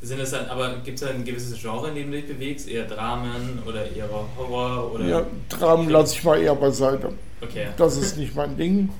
[0.03, 2.69] Sind es dann, aber gibt es da ein gewisses Genre, in dem du dich bewegst?
[2.69, 5.05] Eher Dramen oder eher Horror oder.
[5.05, 7.13] Ja, Dramen lasse ich mal eher beiseite.
[7.41, 7.69] Okay.
[7.77, 8.91] Das ist nicht mein Ding.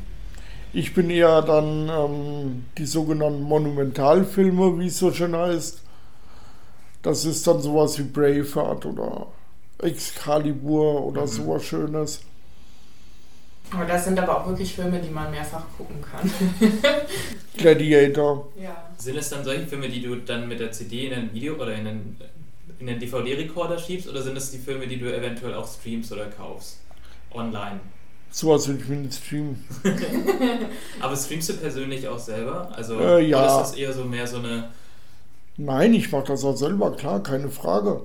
[0.73, 5.81] Ich bin eher dann ähm, die sogenannten Monumentalfilme, wie es so schön heißt.
[7.03, 9.27] Das ist dann sowas wie Braveheart oder
[9.81, 11.27] Excalibur oder Mhm.
[11.29, 12.21] sowas Schönes.
[13.73, 16.31] Aber das sind aber auch wirklich Filme, die man mehrfach gucken kann.
[17.57, 18.49] Gladiator.
[18.61, 18.77] ja.
[18.99, 21.75] Sind es dann solche Filme, die du dann mit der CD in ein Video oder
[21.75, 22.17] in einen,
[22.79, 26.27] in einen DVD-Rekorder schiebst oder sind es die Filme, die du eventuell auch streamst oder
[26.27, 26.79] kaufst?
[27.33, 27.81] Online.
[28.31, 29.65] Sowas will ich mir nicht streamen.
[31.01, 32.71] Aber streamst du persönlich auch selber?
[32.75, 33.39] Also Äh, ja.
[33.39, 34.71] oder ist das eher so mehr so eine.
[35.57, 38.03] Nein, ich mache das auch selber, klar, keine Frage.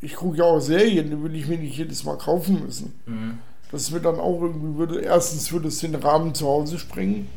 [0.00, 2.98] Ich gucke ja auch Serien, die will ich mir nicht jedes Mal kaufen müssen.
[3.06, 3.38] Mhm.
[3.70, 7.28] Das mir dann auch irgendwie würde, erstens würde es den Rahmen zu Hause sprengen,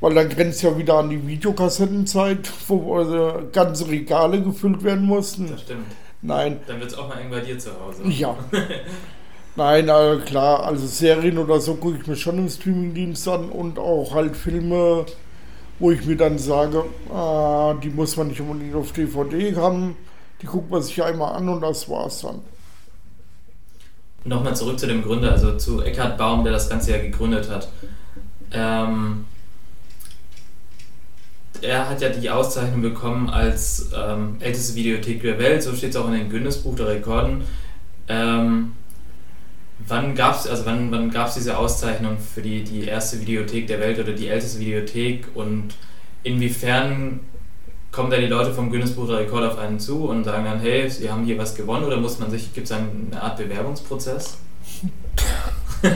[0.00, 5.48] weil dann grenzt ja wieder an die Videokassettenzeit, wo äh, ganze Regale gefüllt werden mussten.
[5.50, 5.86] Das stimmt.
[6.22, 8.02] Nein, Dann wird es auch mal eng bei dir zu Hause.
[8.08, 8.36] ja.
[9.56, 13.78] Nein, äh, klar, also Serien oder so gucke ich mir schon im Streamingdienst an und
[13.78, 15.06] auch halt Filme,
[15.78, 19.96] wo ich mir dann sage, ah, die muss man nicht unbedingt auf DVD haben,
[20.42, 22.40] die guckt man sich einmal an und das war's dann.
[24.24, 27.68] Nochmal zurück zu dem Gründer, also zu Eckhard Baum, der das Ganze ja gegründet hat.
[28.52, 29.26] Ähm,
[31.60, 35.96] er hat ja die Auszeichnung bekommen als ähm, älteste Videothek der Welt, so steht es
[35.96, 37.42] auch in den Guinness-Buch der Rekorden.
[38.08, 38.72] Ähm,
[39.86, 43.98] wann gab es also wann, wann diese Auszeichnung für die, die erste Videothek der Welt
[43.98, 45.74] oder die älteste Videothek und
[46.22, 47.20] inwiefern
[47.94, 50.58] kommen da die Leute vom Guinness Buch der Rekorde auf einen zu und sagen dann,
[50.58, 52.88] hey, sie haben hier was gewonnen oder muss man sich, gibt es eine
[53.22, 54.38] Art Bewerbungsprozess?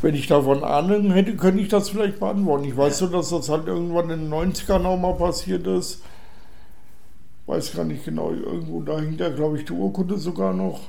[0.00, 2.64] Wenn ich davon Ahnung hätte, könnte ich das vielleicht beantworten.
[2.64, 6.02] Ich weiß nur, dass das halt irgendwann in den 90ern auch mal passiert ist.
[7.46, 10.80] Weiß gar nicht genau, irgendwo dahinter, glaube ich, die Urkunde sogar noch.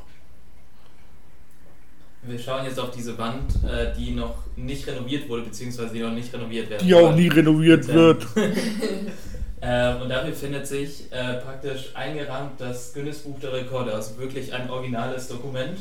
[2.21, 6.11] Wir schauen jetzt auf diese Wand, äh, die noch nicht renoviert wurde, beziehungsweise die noch
[6.11, 8.27] nicht renoviert werden Die auch nie renoviert wird.
[9.61, 14.53] Ähm, und da befindet sich äh, praktisch eingerahmt das Guinness Buch der Rekorde, also wirklich
[14.53, 15.79] ein originales Dokument,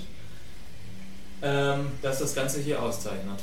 [1.43, 3.41] ähm, das das Ganze hier auszeichnet.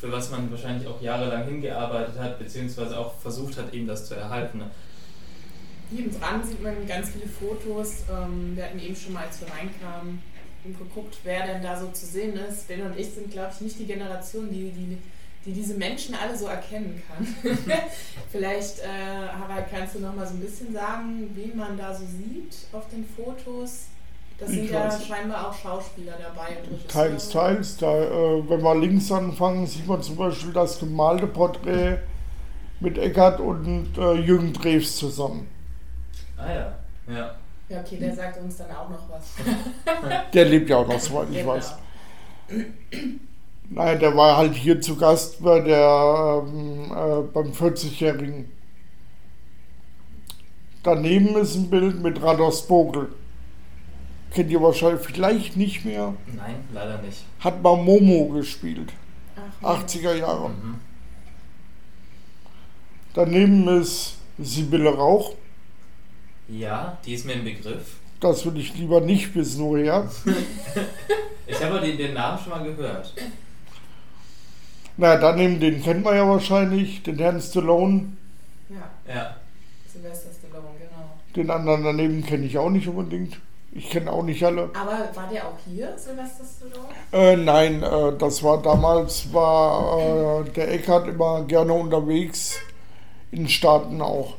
[0.00, 4.14] Für was man wahrscheinlich auch jahrelang hingearbeitet hat, beziehungsweise auch versucht hat, eben das zu
[4.14, 4.62] erhalten.
[5.90, 8.04] Hier dran sieht man ganz viele Fotos.
[8.10, 10.22] Ähm, wir hatten eben schon mal, als wir reinkamen,
[10.64, 12.68] geguckt, wer denn da so zu sehen ist.
[12.68, 14.98] Ben und ich sind, glaube ich, nicht die Generation, die, die,
[15.44, 17.26] die diese Menschen alle so erkennen kann.
[18.30, 22.04] Vielleicht, äh, Harald, kannst du noch mal so ein bisschen sagen, wen man da so
[22.06, 23.86] sieht auf den Fotos?
[24.38, 26.56] Das sind ja scheinbar auch Schauspieler dabei.
[26.88, 27.76] Teils, teils.
[27.76, 31.98] Da, äh, wenn wir links anfangen, sieht man zum Beispiel das gemalte Porträt
[32.80, 35.48] mit Eckart und äh, Jürgen Drews zusammen.
[36.36, 36.74] Ah ja.
[37.06, 37.34] Ja.
[37.68, 39.22] Ja, okay, der sagt uns dann auch noch was.
[40.32, 41.52] Der lebt ja auch noch, soweit ich Genau.
[41.54, 41.74] weiß.
[43.70, 48.50] Nein, der war halt hier zu Gast bei der, ähm, äh, beim 40-Jährigen.
[50.82, 53.08] Daneben ist ein Bild mit Rados Bogel.
[54.30, 56.14] Kennt ihr wahrscheinlich vielleicht nicht mehr.
[56.26, 57.24] Nein, leider nicht.
[57.40, 58.92] Hat mal Momo gespielt.
[59.62, 60.50] Ach, 80er Jahre.
[60.50, 60.80] Mhm.
[63.14, 65.34] Daneben ist Sibylle Rauch.
[66.48, 67.96] Ja, die ist mir ein Begriff.
[68.20, 70.08] Das will ich lieber nicht wissen, woher.
[71.46, 73.12] Ich habe den, den Namen schon mal gehört.
[74.96, 78.16] Na, daneben, den kennt man ja wahrscheinlich, den Herrn Stallone.
[78.68, 79.36] Ja, Ja.
[79.92, 81.10] Sylvester Stallone, genau.
[81.34, 83.40] Den anderen daneben kenne ich auch nicht unbedingt.
[83.72, 84.70] Ich kenne auch nicht alle.
[84.72, 86.88] Aber war der auch hier, Sylvester Stallone?
[87.12, 89.98] Äh, nein, äh, das war damals, war
[90.46, 92.56] äh, der Eckart immer gerne unterwegs,
[93.32, 94.34] in den Staaten auch.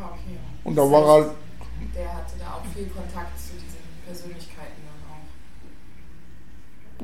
[0.00, 0.36] Ah, okay.
[0.64, 1.36] Und da Das war er heißt, halt,
[1.94, 4.82] Der hatte da auch viel Kontakt zu diesen Persönlichkeiten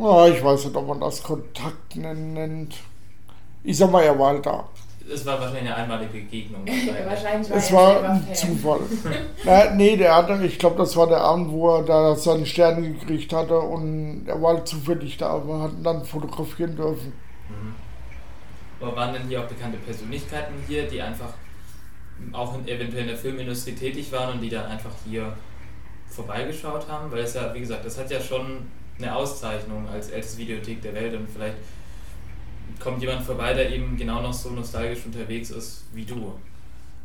[0.00, 2.74] ah, ich weiß nicht, ob man das Kontakt nennen- nennt.
[3.64, 4.68] Ich sag mal, er war halt da.
[5.10, 6.66] Es war wahrscheinlich eine einmalige Begegnung.
[7.06, 8.34] Wahrscheinlich war Es war ein Fan.
[8.34, 8.80] Zufall.
[9.44, 12.82] Na, nee, der hatte, ich glaube, das war der Abend, wo er da seinen Stern
[12.82, 17.14] gekriegt hatte und er war halt zufällig da, wir hatten dann fotografieren dürfen.
[17.48, 17.74] Mhm.
[18.80, 21.30] Aber waren denn hier auch bekannte Persönlichkeiten hier, die einfach
[22.32, 25.32] auch in, eventuell in der Filmindustrie tätig waren und die dann einfach hier
[26.08, 27.10] vorbeigeschaut haben?
[27.10, 28.66] Weil es ja, wie gesagt, das hat ja schon
[28.98, 31.56] eine Auszeichnung als älteste Videothek der Welt und vielleicht
[32.80, 36.34] kommt jemand vorbei, der eben genau noch so nostalgisch unterwegs ist wie du.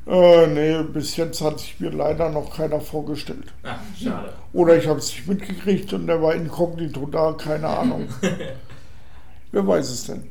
[0.06, 3.54] Äh, nee, bis jetzt hat sich mir leider noch keiner vorgestellt.
[3.64, 4.34] Ah, schade.
[4.52, 8.10] Oder ich habe es nicht mitgekriegt und der war inkognito da, keine Ahnung.
[9.52, 10.24] Wer weiß es denn?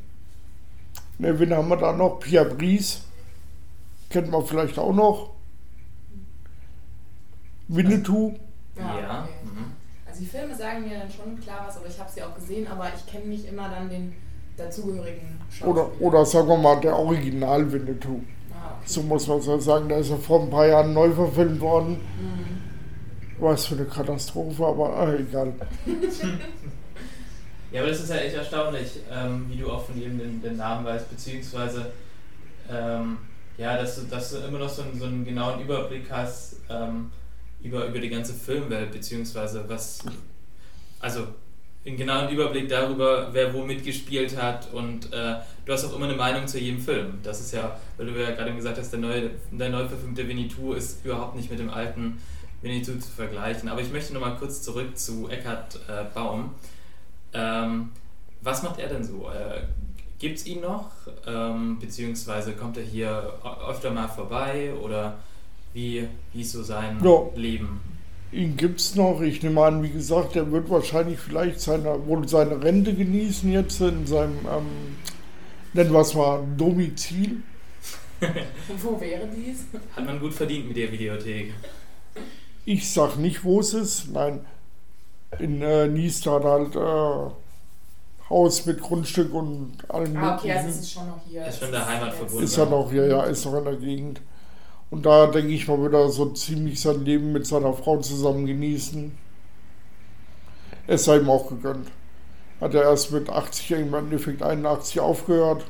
[1.17, 2.19] Ne, wen haben wir da noch?
[2.19, 3.03] Pia Bries.
[4.09, 5.29] Kennt man vielleicht auch noch.
[7.67, 8.33] Winnetou.
[8.75, 8.83] Ja.
[9.21, 9.29] okay.
[10.13, 12.67] Also die Filme sagen mir dann schon klar was, aber ich habe sie auch gesehen,
[12.67, 14.13] aber ich kenne nicht immer dann den
[14.55, 15.71] dazugehörigen Schauspieler.
[15.71, 18.21] Oder, oder sagen wir mal, der Original Winnetou.
[18.51, 18.83] Ah, okay.
[18.85, 19.89] So muss man es ja sagen.
[19.89, 21.93] Der ist ja vor ein paar Jahren neu verfilmt worden.
[21.93, 22.61] Mhm.
[23.39, 25.53] Was für eine Katastrophe, aber ah, egal.
[27.71, 30.57] Ja, aber das ist ja echt erstaunlich, ähm, wie du auch von ihm den, den
[30.57, 31.91] Namen weißt, beziehungsweise
[32.71, 33.17] ähm,
[33.57, 37.09] ja, dass du, dass du immer noch so einen, so einen genauen Überblick hast ähm,
[37.63, 40.03] über, über die ganze Filmwelt, beziehungsweise was,
[40.99, 41.27] also
[41.85, 46.15] einen genauen Überblick darüber, wer wo mitgespielt hat und äh, du hast auch immer eine
[46.15, 47.19] Meinung zu jedem Film.
[47.23, 50.73] Das ist ja, weil du ja gerade gesagt hast, der neue, der neu verfilmte Winnetou
[50.73, 52.21] ist überhaupt nicht mit dem alten
[52.61, 53.67] Winnetou zu vergleichen.
[53.67, 56.55] Aber ich möchte nochmal kurz zurück zu Eckhard äh, Baum.
[57.33, 57.89] Ähm,
[58.41, 59.29] was macht er denn so?
[59.29, 59.63] Äh,
[60.19, 60.91] Gibt es ihn noch?
[61.27, 63.33] Ähm, beziehungsweise kommt er hier
[63.67, 64.73] öfter mal vorbei?
[64.81, 65.17] Oder
[65.73, 67.21] wie, wie ist so sein Ja.
[67.35, 67.81] Leben?
[68.31, 69.21] Ihn gibt's noch.
[69.21, 73.79] Ich nehme an, wie gesagt, er wird wahrscheinlich vielleicht seine, wohl seine Rente genießen jetzt
[73.81, 74.95] in seinem, ähm,
[75.73, 77.43] nennen wir es mal, Domizil.
[78.81, 79.65] Wo wäre dies?
[79.95, 81.53] Hat man gut verdient mit der Videothek.
[82.65, 84.11] Ich sag nicht, wo es ist.
[84.11, 84.39] Nein,
[85.39, 90.79] in äh, Nies hat halt äh, Haus mit Grundstück und allem Ah, okay, also es
[90.79, 91.45] ist schon noch hier.
[91.45, 92.43] Ist schon der Heimat verbunden.
[92.43, 94.21] Ist er noch hier, ja, ist noch in der Gegend.
[94.93, 98.45] Und da denke ich mal, wird er so ziemlich sein Leben mit seiner Frau zusammen
[98.45, 99.11] genießen.
[100.85, 101.87] Es sei ihm auch gegönnt.
[102.61, 105.65] Hat er erst mit 80, im Endeffekt 81 aufgehört.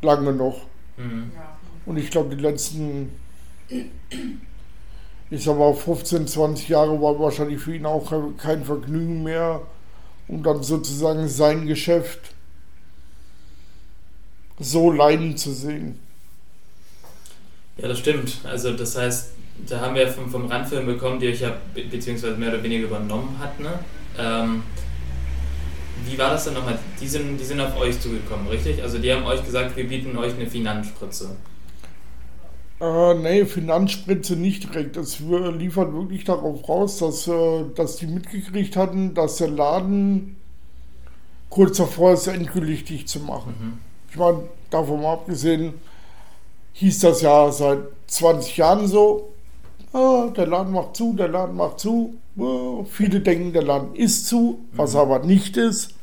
[0.00, 0.62] Lange noch.
[0.96, 1.30] Mhm.
[1.84, 3.12] Und ich glaube, die letzten,
[5.28, 9.60] ich sag mal, 15, 20 Jahre war wahrscheinlich für ihn auch kein Vergnügen mehr,
[10.26, 12.32] um dann sozusagen sein Geschäft
[14.58, 16.07] so leiden zu sehen.
[17.78, 18.38] Ja, das stimmt.
[18.44, 19.32] Also das heißt,
[19.68, 22.86] da haben wir vom, vom Randfilm bekommen, die euch ja be beziehungsweise mehr oder weniger
[22.86, 23.58] übernommen hat.
[23.60, 23.78] Ne?
[24.18, 24.62] Ähm,
[26.04, 26.78] wie war das denn nochmal?
[27.00, 28.82] Die sind, die sind auf euch zugekommen, richtig?
[28.82, 31.36] Also die haben euch gesagt, wir bieten euch eine Finanzspritze.
[32.80, 34.96] Äh, nee, Finanzspritze nicht direkt.
[34.96, 40.36] Es liefert wirklich darauf raus, dass, äh, dass die mitgekriegt hatten, dass der Laden
[41.50, 43.54] kurz davor ist, endgültig dicht zu machen.
[43.58, 43.78] Mhm.
[44.10, 45.74] Ich meine, davon mal abgesehen,
[46.78, 49.32] hieß das ja seit 20 Jahren so.
[49.92, 52.14] Ah, der Laden macht zu, der Laden macht zu.
[52.38, 55.00] Ah, viele denken, der Laden ist zu, was Mhm.
[55.00, 55.94] aber nicht ist.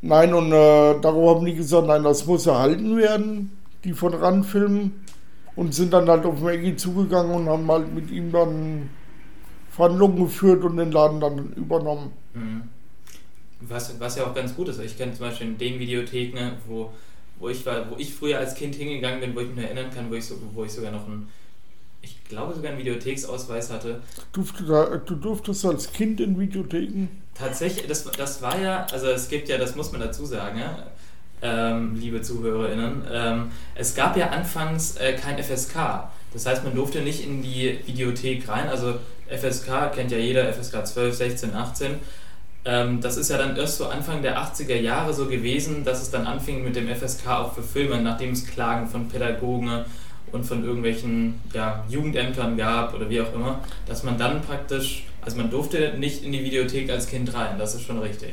[0.00, 5.00] Nein, und äh, darauf haben die gesagt, nein, das muss erhalten werden, die von Randfilmen.
[5.54, 8.88] Und sind dann halt auf Maggie zugegangen und haben halt mit ihm dann
[9.70, 12.10] Verhandlungen geführt und den Laden dann übernommen.
[12.34, 12.62] Mhm.
[13.60, 14.80] Was, was ja auch ganz gut ist.
[14.80, 16.90] Ich kenne zum Beispiel in den Videotheken, wo,
[17.42, 20.08] wo, ich war, wo ich früher als Kind hingegangen bin, wo ich mich erinnern kann,
[20.10, 21.28] wo ich, so, wo ich sogar noch einen,
[22.00, 24.00] ich glaube sogar einen Videotheksausweis hatte.
[24.32, 27.08] Durfte da, du durftest als Kind in Videotheken?
[27.34, 30.86] Tatsächlich, das, das war ja, also es gibt ja, das muss man dazu sagen, ja,
[31.42, 36.08] ähm, liebe ZuhörerInnen, ähm, es gab ja anfangs äh, kein FSK.
[36.32, 38.68] Das heißt, man durfte nicht in die Videothek rein.
[38.68, 38.94] Also
[39.26, 41.96] FSK kennt ja jeder, FSK 12, 16, 18.
[42.64, 46.10] Ähm, das ist ja dann erst so Anfang der 80er Jahre so gewesen, dass es
[46.10, 49.84] dann anfing mit dem FSK auch für Filme, nachdem es Klagen von Pädagogen
[50.30, 55.36] und von irgendwelchen ja, Jugendämtern gab oder wie auch immer, dass man dann praktisch, also
[55.36, 58.30] man durfte nicht in die Videothek als Kind rein, das ist schon richtig.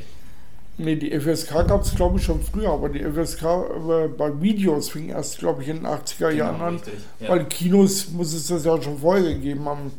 [0.77, 4.89] Nee, die FSK gab es glaube ich schon früher, aber die FSK äh, bei Videos
[4.89, 6.75] fing erst glaube ich in den 80er Jahren genau, an.
[6.75, 7.29] Richtig, ja.
[7.29, 9.91] Weil Kinos muss es das ja schon vorher gegeben haben.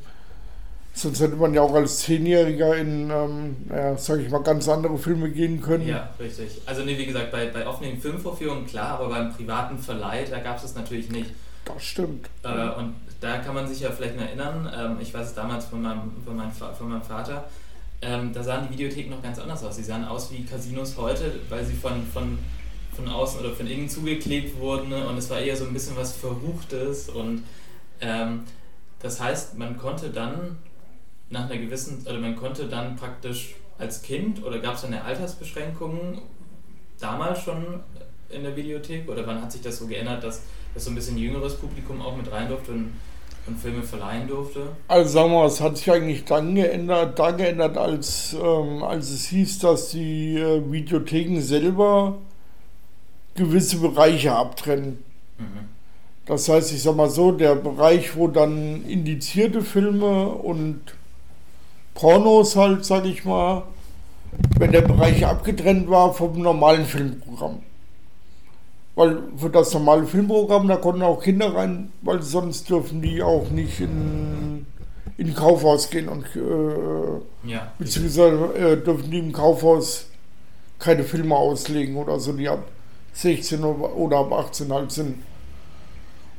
[0.92, 4.98] Sonst hätte man ja auch als Zehnjähriger in, ähm, ja, sag ich mal, ganz andere
[4.98, 5.86] Filme gehen können.
[5.86, 6.60] Ja, richtig.
[6.66, 10.56] Also nee, wie gesagt, bei, bei offenen Filmvorführungen klar, aber beim privaten Verleih, da gab
[10.56, 11.30] es das natürlich nicht.
[11.64, 12.28] Das stimmt.
[12.42, 15.66] Äh, und da kann man sich ja vielleicht noch erinnern, ähm, ich weiß es damals
[15.66, 17.44] von meinem, von meinem, von meinem Vater,
[18.02, 19.76] ähm, da sahen die Videotheken noch ganz anders aus.
[19.76, 22.38] Sie sahen aus wie Casinos heute, weil sie von, von,
[22.94, 25.06] von außen oder von innen zugeklebt wurden ne?
[25.06, 27.44] und es war eher so ein bisschen was Verruchtes und
[28.00, 28.44] ähm,
[29.00, 30.58] das heißt, man konnte dann
[31.30, 36.20] nach einer gewissen, oder man konnte dann praktisch als Kind oder gab es eine Altersbeschränkung
[37.00, 37.80] damals schon
[38.28, 40.42] in der Videothek oder wann hat sich das so geändert, dass,
[40.74, 42.92] dass so ein bisschen jüngeres Publikum auch mit rein durfte und,
[43.46, 44.60] und Filme verleihen durfte?
[44.88, 49.10] Also sagen wir mal, es hat sich eigentlich dann geändert, da geändert, als, ähm, als
[49.10, 52.18] es hieß, dass die äh, Videotheken selber
[53.34, 55.02] gewisse Bereiche abtrennen.
[55.38, 55.70] Mhm.
[56.26, 60.80] Das heißt, ich sag mal so, der Bereich, wo dann indizierte Filme und
[62.00, 63.64] Pornos halt, sag ich mal,
[64.58, 67.58] wenn der Bereich abgetrennt war vom normalen Filmprogramm.
[68.94, 73.50] Weil für das normale Filmprogramm, da konnten auch Kinder rein, weil sonst dürfen die auch
[73.50, 74.64] nicht in,
[75.18, 80.06] in ein Kaufhaus gehen und äh, ja, beziehungsweise äh, dürfen die im Kaufhaus
[80.78, 82.64] keine Filme auslegen oder so, die ab
[83.12, 85.16] 16 oder ab 18 halt sind.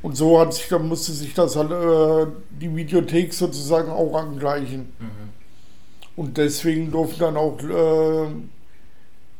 [0.01, 4.91] Und so hat sich, dann musste sich das halt äh, die Videothek sozusagen auch angleichen.
[4.99, 5.30] Mhm.
[6.21, 8.27] Und deswegen durften dann auch äh,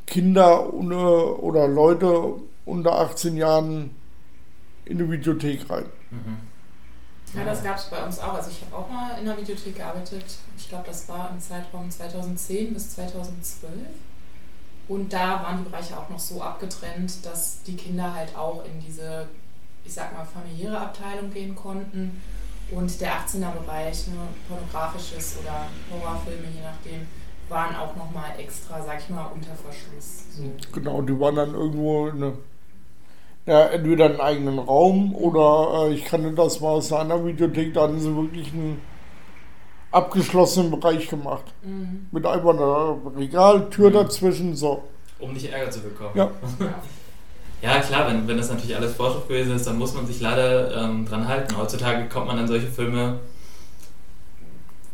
[0.08, 0.98] Kinder ohne,
[1.36, 2.34] oder Leute
[2.66, 3.96] unter 18 Jahren
[4.86, 5.86] in die Videothek rein.
[6.10, 6.38] Mhm.
[7.36, 8.34] Ja, das gab es bei uns auch.
[8.34, 10.26] Also ich habe auch mal in der Videothek gearbeitet.
[10.58, 13.72] Ich glaube, das war im Zeitraum 2010 bis 2012.
[14.88, 18.80] Und da waren die Bereiche auch noch so abgetrennt, dass die Kinder halt auch in
[18.84, 19.28] diese,
[19.86, 22.20] ich sag mal, familiäre Abteilung gehen konnten
[22.72, 27.08] und der 18er-Bereich, ne, pornografisches oder Horrorfilme, je nachdem,
[27.50, 30.26] waren auch nochmal extra, sag ich mal, unter Verschluss.
[30.32, 30.44] So.
[30.74, 32.34] Genau, die waren dann irgendwo eine,
[33.46, 37.84] ja, entweder einen eigenen Raum oder äh, ich kannte das mal aus einer Videothek, da
[37.84, 38.82] hatten sie wirklich einen
[39.92, 41.44] abgeschlossenen Bereich gemacht.
[41.64, 42.08] Mhm.
[42.12, 43.94] Mit einfach einer Regaltür mhm.
[43.94, 44.84] dazwischen, so.
[45.20, 46.12] Um nicht Ärger zu bekommen.
[46.16, 46.32] Ja.
[47.62, 50.84] Ja, klar, wenn, wenn das natürlich alles Vorschrift gewesen ist, dann muss man sich leider
[50.84, 51.56] ähm, dran halten.
[51.58, 53.20] Heutzutage kommt man an solche Filme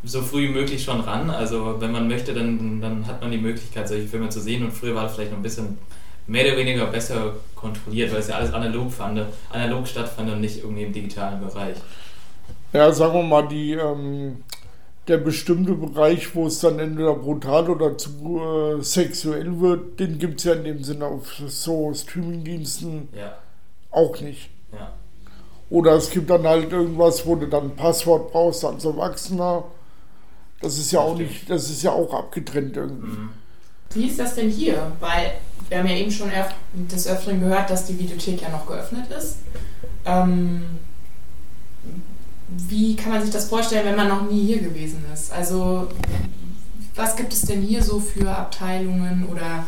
[0.03, 1.29] so früh wie möglich schon ran.
[1.29, 4.63] Also wenn man möchte, dann, dann hat man die Möglichkeit, solche Filme zu sehen.
[4.63, 5.77] Und früher war das vielleicht noch ein bisschen
[6.27, 10.59] mehr oder weniger besser kontrolliert, weil es ja alles analog, fand, analog stattfand und nicht
[10.59, 11.77] irgendwie im digitalen Bereich.
[12.73, 14.43] Ja, sagen wir mal, die ähm,
[15.07, 18.41] der bestimmte Bereich, wo es dann entweder brutal oder zu
[18.79, 23.37] äh, sexuell wird, den gibt es ja in dem Sinne auf so Streamingdiensten ja.
[23.91, 24.49] auch nicht.
[24.73, 24.91] Ja.
[25.69, 29.63] Oder es gibt dann halt irgendwas, wo du dann ein Passwort brauchst als Erwachsener.
[30.61, 33.07] Das ist ja auch nicht, das ist ja auch abgetrennt irgendwie.
[33.07, 33.29] Mhm.
[33.93, 34.91] Wie ist das denn hier?
[34.99, 35.33] Weil
[35.69, 36.29] wir haben ja eben schon
[36.73, 39.37] des Öfteren gehört, dass die Videothek ja noch geöffnet ist.
[40.05, 40.63] Ähm,
[42.49, 45.31] wie kann man sich das vorstellen, wenn man noch nie hier gewesen ist?
[45.31, 45.87] Also
[46.95, 49.65] was gibt es denn hier so für Abteilungen oder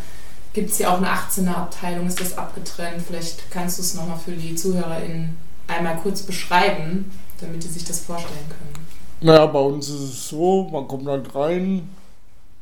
[0.53, 2.07] gibt es hier auch eine 18er Abteilung?
[2.07, 3.01] Ist das abgetrennt?
[3.05, 7.99] Vielleicht kannst du es nochmal für die ZuhörerInnen einmal kurz beschreiben, damit die sich das
[7.99, 8.87] vorstellen können.
[9.21, 11.89] Naja, bei uns ist es so, man kommt halt rein,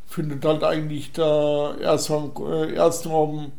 [0.08, 3.52] findet halt eigentlich da erst am äh, ersten Raum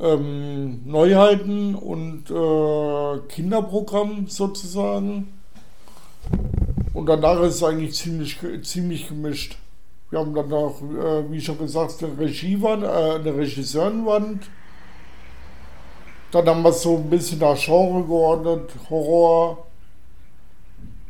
[0.00, 5.32] ähm, Neuheiten und äh, Kinderprogramm sozusagen.
[6.94, 9.56] Und danach ist es eigentlich ziemlich, ziemlich gemischt.
[10.10, 14.48] Wir haben dann noch, äh, wie schon gesagt, eine Regiewand, äh, eine Regisseurenwand.
[16.32, 19.66] Dann haben wir es so ein bisschen nach Genre geordnet, Horror,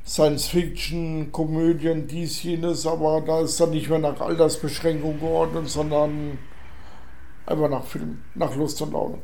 [0.06, 6.38] Science Fiction, Komödien, dies, jenes, aber da ist dann nicht mehr nach Altersbeschränkung geordnet, sondern
[7.50, 9.18] einfach nach Film, nach Lust und Laune.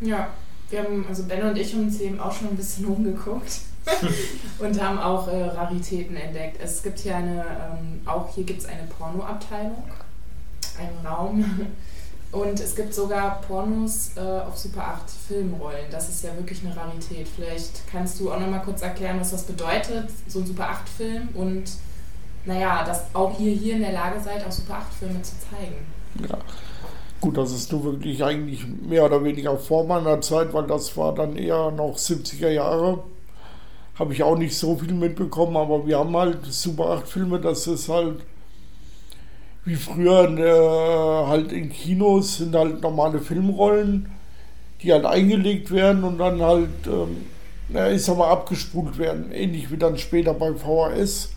[0.00, 0.28] Ja,
[0.70, 3.60] wir haben, also Ben und ich haben uns eben auch schon ein bisschen umgeguckt
[4.58, 6.58] und haben auch äh, Raritäten entdeckt.
[6.62, 9.84] Es gibt hier eine, ähm, auch hier gibt es eine Pornoabteilung,
[10.78, 11.68] einen Raum.
[12.32, 15.84] Und es gibt sogar Pornos äh, auf Super 8 Filmrollen.
[15.92, 17.28] Das ist ja wirklich eine Rarität.
[17.28, 20.88] Vielleicht kannst du auch noch mal kurz erklären, was das bedeutet, so ein Super 8
[20.88, 21.70] Film und
[22.44, 25.86] naja, dass auch ihr hier in der Lage seid, auch Super 8 Filme zu zeigen.
[26.28, 26.38] Ja.
[27.24, 31.14] Gut, das ist nur wirklich eigentlich mehr oder weniger vor meiner Zeit, weil das war
[31.14, 33.02] dann eher noch 70er Jahre.
[33.98, 37.66] Habe ich auch nicht so viel mitbekommen, aber wir haben halt Super 8 Filme, das
[37.66, 38.16] ist halt
[39.64, 44.10] wie früher äh, halt in Kinos sind halt normale Filmrollen,
[44.82, 47.24] die halt eingelegt werden und dann halt, ähm,
[47.70, 49.32] ja, ich sag mal, abgespult werden.
[49.32, 51.30] Ähnlich wie dann später bei VHS.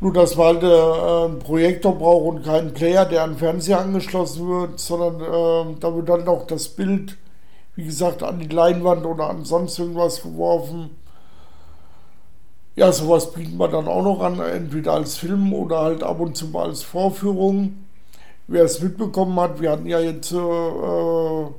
[0.00, 3.80] Nur, dass man halt äh, einen Projektor braucht und keinen Player, der an den Fernseher
[3.80, 7.18] angeschlossen wird, sondern äh, da wird dann auch das Bild,
[7.76, 10.90] wie gesagt, an die Leinwand oder an sonst irgendwas geworfen.
[12.76, 16.34] Ja, sowas bieten wir dann auch noch an, entweder als Film oder halt ab und
[16.34, 17.84] zu mal als Vorführung.
[18.46, 21.52] Wer es mitbekommen hat, wir hatten ja jetzt äh, vor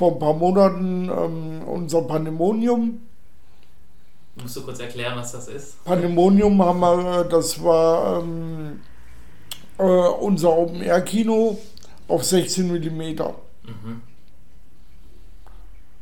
[0.00, 3.07] ein paar Monaten ähm, unser Pandemonium.
[4.42, 5.84] Musst du kurz erklären, was das ist?
[5.84, 8.80] Pandemonium haben wir, äh, das war ähm,
[9.78, 11.58] äh, unser Open-Air-Kino
[12.08, 12.98] auf 16 mm.
[12.98, 14.02] Mhm.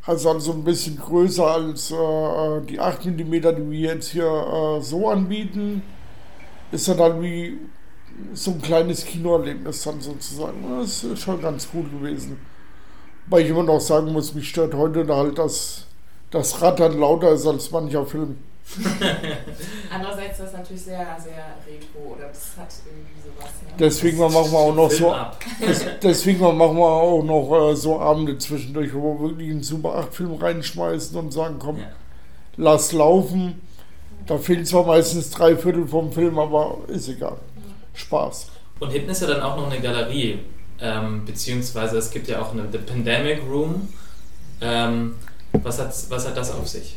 [0.05, 4.25] Also, also ein bisschen größer als äh, die 8 mm, die wir jetzt hier
[4.79, 5.83] äh, so anbieten.
[6.71, 7.59] Ist dann halt wie
[8.33, 10.65] so ein kleines Kinoerlebnis dann sozusagen.
[10.79, 12.39] Das ist schon ganz gut gewesen.
[13.27, 15.87] Weil ich immer noch sagen muss, mich stört heute halt, dass
[16.31, 18.37] das Rattern lauter ist als mancher Film.
[19.91, 23.53] Andererseits ist das natürlich sehr, sehr retro oder das hat irgendwie sowas.
[23.63, 23.69] Ne?
[23.79, 25.15] Deswegen machen wir auch noch so.
[26.03, 30.15] deswegen machen wir auch noch äh, so Abende zwischendurch, wo wir wirklich einen Super 8
[30.15, 31.85] Film reinschmeißen und sagen, komm, ja.
[32.57, 33.63] lass laufen.
[34.27, 37.37] Da fehlen zwar meistens drei Viertel vom Film, aber ist egal.
[37.95, 38.49] Spaß.
[38.81, 40.41] Und hinten ist ja dann auch noch eine Galerie,
[40.81, 43.89] ähm, beziehungsweise es gibt ja auch eine The Pandemic Room.
[44.61, 45.15] Ähm,
[45.63, 46.97] was, hat, was hat das auf sich?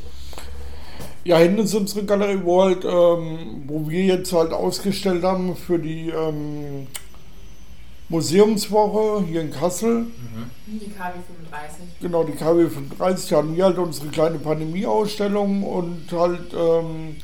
[1.23, 5.77] Ja, hinten ist unsere Galerie, wo, halt, ähm, wo wir jetzt halt ausgestellt haben für
[5.77, 6.87] die ähm,
[8.09, 10.01] Museumswoche hier in Kassel.
[10.01, 10.49] Mhm.
[10.65, 11.11] Die KW
[11.49, 11.85] 35.
[12.01, 13.29] Genau, die KW 35.
[13.29, 17.17] Da hatten wir halt unsere kleine Pandemie-Ausstellung und halt ähm,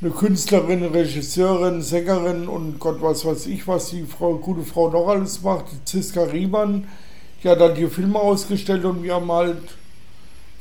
[0.00, 5.08] eine Künstlerin, Regisseurin, Sängerin und Gott was weiß ich, was die Frau, gute Frau noch
[5.08, 6.88] alles macht, die Ziska Riemann.
[7.42, 9.62] Die hat halt hier Filme ausgestellt und wir haben halt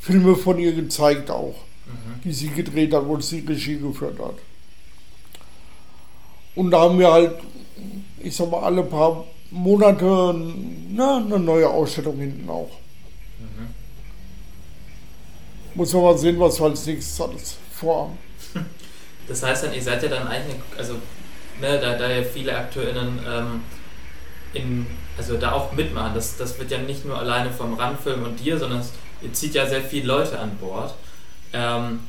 [0.04, 2.22] Filme von ihr gezeigt auch mhm.
[2.24, 4.36] die sie gedreht hat, wo sie Regie geführt hat.
[6.56, 7.36] Und da haben wir halt,
[8.20, 10.36] ich sag mal, alle paar Monate
[10.90, 12.72] na, eine neue Ausstellung hinten auch.
[13.40, 13.74] Mhm.
[15.76, 18.18] Muss man mal sehen, was wir als nächstes alles vorhaben.
[19.26, 20.96] Das heißt dann, ihr seid ja dann eigentlich, also
[21.62, 23.62] ne, da, da ja viele AkteurInnen ähm,
[24.54, 24.86] in,
[25.18, 28.58] also da auch mitmachen, das, das wird ja nicht nur alleine vom Randfilm und dir,
[28.58, 28.86] sondern ihr
[29.32, 30.94] zieht ja sehr viele Leute an Bord.
[31.54, 32.00] Ähm,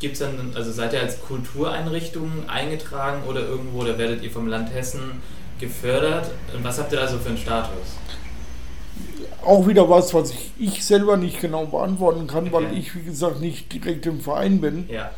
[0.00, 4.48] Gibt es dann, also seid ihr als Kultureinrichtung eingetragen oder irgendwo, oder werdet ihr vom
[4.48, 5.22] Land Hessen
[5.60, 6.30] gefördert?
[6.54, 7.98] Und was habt ihr da so für einen Status?
[9.44, 12.52] Auch wieder was, was ich, ich selber nicht genau beantworten kann, okay.
[12.52, 14.88] weil ich, wie gesagt, nicht direkt im Verein bin.
[14.88, 15.12] Ja.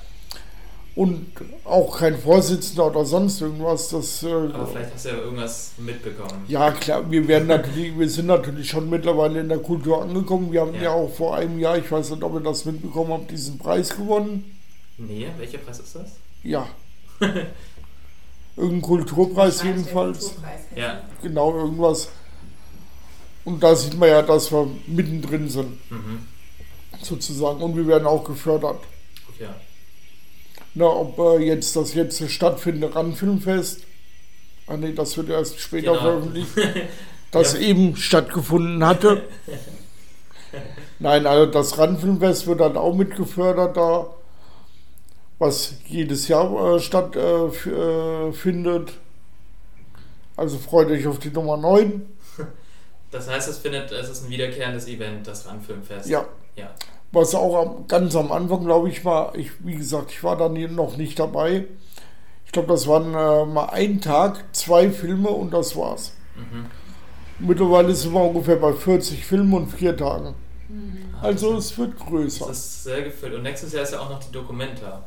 [0.96, 1.26] Und
[1.64, 3.88] auch kein Vorsitzender oder sonst irgendwas.
[3.88, 6.44] Das, äh, Aber vielleicht hast du ja irgendwas mitbekommen.
[6.46, 10.52] Ja, klar, wir werden natürlich, wir sind natürlich schon mittlerweile in der Kultur angekommen.
[10.52, 13.12] Wir haben ja, ja auch vor einem Jahr, ich weiß nicht, ob ihr das mitbekommen
[13.12, 14.56] habt, diesen Preis gewonnen.
[14.96, 16.12] Nee, welcher Preis ist das?
[16.44, 16.68] Ja.
[18.56, 20.26] Irgendein Kulturpreis jedenfalls.
[20.26, 21.02] Kulturpreis, ja.
[21.22, 22.08] Genau, irgendwas.
[23.44, 25.90] Und da sieht man ja, dass wir mittendrin sind.
[25.90, 26.26] Mhm.
[27.02, 27.60] Sozusagen.
[27.60, 28.78] Und wir werden auch gefördert.
[29.40, 29.54] Ja.
[30.74, 33.84] Na, ob äh, jetzt das jetzt stattfindende Randfilmfest,
[34.66, 36.02] ah nee, das wird erst später genau.
[36.02, 36.50] veröffentlicht,
[37.30, 37.60] das ja.
[37.60, 39.22] eben stattgefunden hatte.
[40.98, 44.14] Nein, also das Randfilmfest wird dann auch mitgefördert da,
[45.38, 48.90] was jedes Jahr äh, stattfindet.
[48.90, 48.92] Äh,
[50.36, 52.02] also freut euch auf die Nummer 9.
[53.12, 56.08] Das heißt, es findet, es ist ein wiederkehrendes Event, das Randfilmfest.
[56.08, 56.26] Ja.
[56.56, 56.74] ja
[57.14, 60.96] was auch ganz am Anfang, glaube ich, war, ich, wie gesagt, ich war da noch
[60.96, 61.66] nicht dabei.
[62.44, 66.12] Ich glaube, das waren äh, mal ein Tag, zwei Filme und das war's.
[66.36, 66.66] Mhm.
[67.38, 70.34] Mittlerweile sind wir ungefähr bei 40 Filmen und vier Tagen.
[70.68, 71.14] Mhm.
[71.20, 72.46] Also es wird größer.
[72.46, 73.34] Das ist sehr gefüllt.
[73.34, 75.04] Und nächstes Jahr ist ja auch noch die Dokumenta.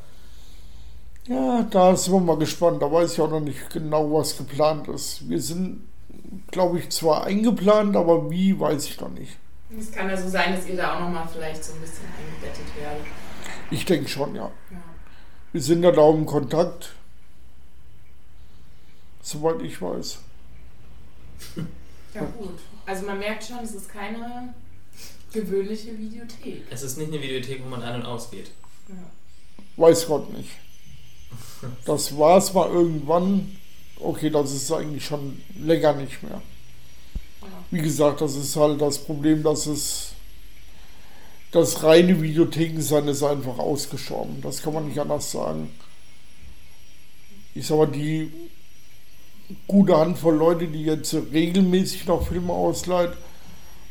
[1.28, 2.82] Ja, da sind wir mal gespannt.
[2.82, 5.30] Da weiß ich auch noch nicht genau, was geplant ist.
[5.30, 5.84] Wir sind,
[6.52, 9.38] glaube ich, zwar eingeplant, aber wie, weiß ich noch nicht.
[9.70, 12.76] Es kann ja so sein, dass ihr da auch nochmal vielleicht so ein bisschen eingebettet
[12.78, 13.06] werdet.
[13.70, 14.50] Ich denke schon, ja.
[14.72, 14.78] Ja.
[15.52, 16.94] Wir sind ja da im Kontakt.
[19.22, 20.20] Soweit ich weiß.
[22.14, 22.60] ja, gut.
[22.86, 24.54] Also man merkt schon, es ist keine
[25.34, 26.64] gewöhnliche Videothek.
[26.70, 28.52] Es ist nicht eine Videothek, wo man ein- und ausgeht.
[28.88, 28.96] Ja.
[29.76, 30.52] Weiß Gott nicht.
[31.86, 33.58] Das war es mal irgendwann.
[34.00, 36.42] Okay, das ist eigentlich schon länger nicht mehr.
[37.72, 40.14] Wie gesagt, das ist halt das Problem, dass es
[41.52, 44.42] das reine Videotheken sein ist einfach ausgestorben.
[44.42, 45.70] Das kann man nicht anders sagen.
[47.56, 48.32] Ich sag mal, die
[49.68, 53.14] gute Handvoll Leute, die jetzt regelmäßig noch Filme ausleiht,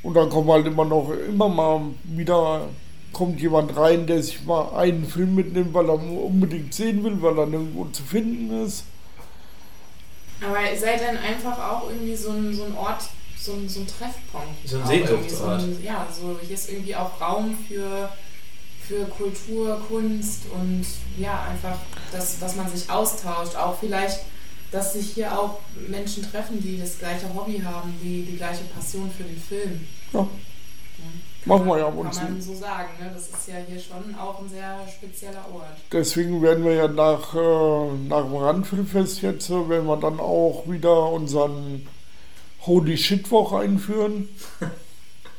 [0.02, 2.68] und dann kommen halt immer noch, immer mal wieder
[3.12, 7.38] kommt jemand rein, der sich mal einen Film mitnimmt, weil er unbedingt sehen will, weil
[7.38, 8.84] er nirgendwo zu finden ist.
[10.40, 13.08] Aber ihr seid dann einfach auch irgendwie so ein, so ein Ort,
[13.46, 14.66] so ein, so ein Treffpunkt.
[14.66, 15.60] So ein Sehnsuchtsort.
[15.60, 18.10] So ja, so hier ist irgendwie auch Raum für,
[18.86, 20.84] für Kultur, Kunst und
[21.16, 21.78] ja, einfach
[22.12, 23.56] das, was man sich austauscht.
[23.56, 24.20] Auch vielleicht,
[24.72, 29.10] dass sich hier auch Menschen treffen, die das gleiche Hobby haben, die die gleiche Passion
[29.10, 29.86] für den Film.
[30.12, 30.26] Ja.
[31.44, 32.22] Machen wir ja ab und Kann zu.
[32.22, 33.08] man so sagen, ne?
[33.14, 35.76] Das ist ja hier schon auch ein sehr spezieller Ort.
[35.92, 40.64] deswegen werden wir ja nach, äh, nach dem Randfilmfest jetzt, äh, werden wir dann auch
[40.66, 41.86] wieder unseren
[42.66, 44.28] Holy Shit Woche einführen.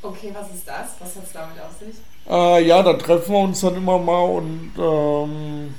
[0.03, 0.95] Okay, was ist das?
[0.99, 1.95] Was hat es damit auf sich?
[2.29, 5.73] Äh, ja, da treffen wir uns dann immer mal und ähm,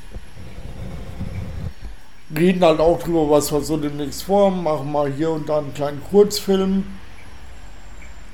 [2.37, 5.73] reden halt auch drüber, was wir so demnächst vorhaben, machen mal hier und da einen
[5.73, 6.85] kleinen Kurzfilm.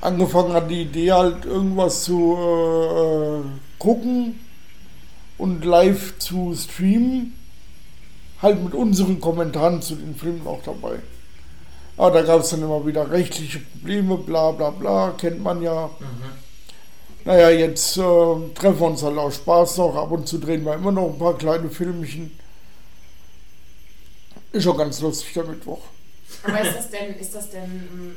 [0.01, 3.47] Angefangen hat die Idee halt irgendwas zu äh,
[3.79, 4.39] gucken
[5.37, 7.33] und live zu streamen.
[8.41, 10.99] Halt mit unseren Kommentaren zu den Filmen auch dabei.
[11.97, 15.89] Aber da gab es dann immer wieder rechtliche Probleme, bla bla bla, kennt man ja.
[17.23, 18.01] Naja, jetzt äh,
[18.53, 19.95] treffen wir uns halt aus Spaß noch.
[19.95, 22.37] Ab und zu drehen wir immer noch ein paar kleine Filmchen.
[24.51, 25.81] Ist schon ganz lustig der Mittwoch.
[26.43, 28.15] Aber ist das denn, ist das denn ähm,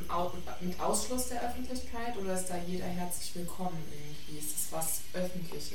[0.61, 4.39] mit Ausschluss der Öffentlichkeit oder ist da jeder herzlich willkommen irgendwie?
[4.39, 5.71] Ist das was Öffentliches?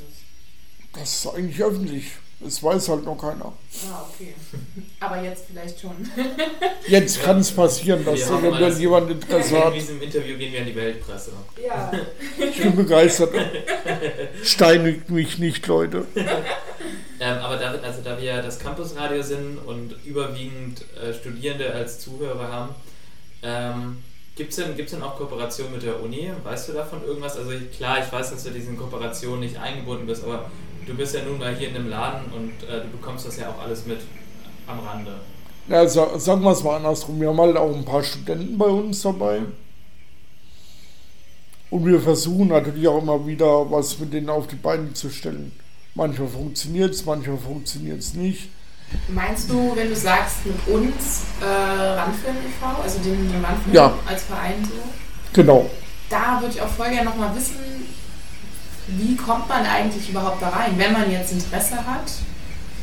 [0.93, 2.11] Das ist eigentlich öffentlich.
[2.45, 3.45] Es weiß halt noch keiner.
[3.89, 4.33] Ah, okay.
[4.99, 5.91] Aber jetzt vielleicht schon.
[6.87, 9.73] Jetzt kann es passieren, dass Wir haben eventuell alles- jemand Interesse In hat.
[9.75, 11.31] diesem Interview gehen wir an die Weltpresse.
[11.65, 11.91] Ja.
[12.37, 13.33] Ich bin begeistert.
[14.43, 16.05] Steinigt mich nicht, Leute.
[16.15, 21.99] Ähm, aber da, also da wir ja das Campusradio sind und überwiegend äh, Studierende als
[21.99, 22.75] Zuhörer haben,
[23.43, 23.97] ähm,
[24.35, 26.29] gibt es denn, gibt's denn auch Kooperationen mit der Uni?
[26.43, 27.37] Weißt du davon irgendwas?
[27.37, 30.49] Also klar, ich weiß, dass du diesen Kooperationen nicht eingebunden bist, aber
[30.85, 33.49] du bist ja nun mal hier in einem Laden und äh, du bekommst das ja
[33.49, 33.99] auch alles mit
[34.67, 35.15] am Rande.
[35.67, 37.19] Ja, sa sagen wir es mal andersrum.
[37.19, 39.41] Wir haben halt auch ein paar Studenten bei uns dabei.
[41.71, 45.51] Und wir versuchen natürlich auch immer wieder, was mit denen auf die Beine zu stellen.
[45.95, 48.49] Manchmal funktioniert es, manchmal funktioniert es nicht.
[49.07, 53.93] Meinst du, wenn du sagst mit uns äh, Randfilm e.V., also den, den Randfilm Ja.
[54.07, 54.73] als Verein so,
[55.33, 55.69] Genau.
[56.09, 57.55] da würde ich auch voll gerne nochmal wissen,
[58.87, 62.11] wie kommt man eigentlich überhaupt da rein, wenn man jetzt Interesse hat,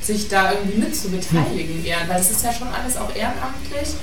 [0.00, 3.94] sich da irgendwie mit zu beteiligen, eher, weil es ist ja schon alles auch ehrenamtlich.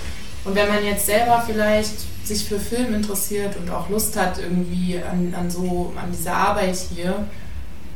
[0.46, 1.94] Und wenn man jetzt selber vielleicht
[2.26, 6.78] sich für Film interessiert und auch Lust hat irgendwie an, an so an diese Arbeit
[6.96, 7.26] hier,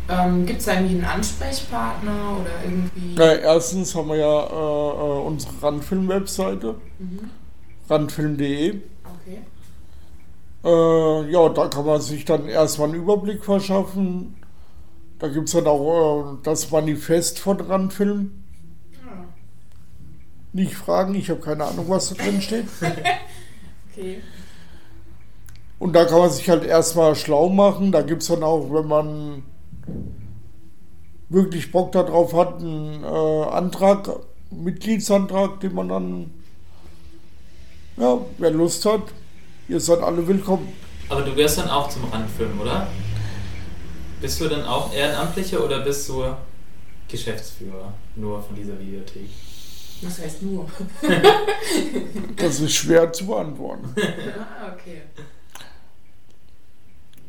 [0.10, 3.16] ähm, gibt es da irgendwie einen Ansprechpartner oder irgendwie?
[3.16, 7.30] Ja, erstens haben wir ja äh, äh, unsere Randfilm-Webseite, Mhm.
[7.90, 8.70] randfilm.de.
[8.70, 9.38] Okay.
[10.64, 14.36] Äh, ja, da kann man sich dann erstmal einen Überblick verschaffen.
[15.20, 18.44] Da gibt es dann auch äh, das Manifest von Randfilm.
[19.06, 19.26] Ah,
[20.54, 22.66] Nicht fragen, ich habe keine Ahnung, was da drin steht.
[23.92, 24.22] okay.
[25.80, 27.92] Und da kann man sich halt erstmal schlau machen.
[27.92, 29.44] Da gibt es dann auch, wenn man
[31.28, 34.10] wirklich Bock darauf hat, einen äh, Antrag,
[34.50, 36.32] Mitgliedsantrag, den man dann,
[37.98, 39.02] ja, wer Lust hat,
[39.68, 40.74] ihr seid alle willkommen.
[41.10, 42.88] Aber du gehörst dann auch zum Randfilm, oder?
[44.22, 46.24] Bist du dann auch Ehrenamtlicher oder bist du
[47.10, 49.30] Geschäftsführer nur von dieser Videothek?
[50.02, 50.70] Was heißt nur?
[52.36, 53.94] Das ist schwer zu beantworten.
[54.40, 55.02] ah, okay.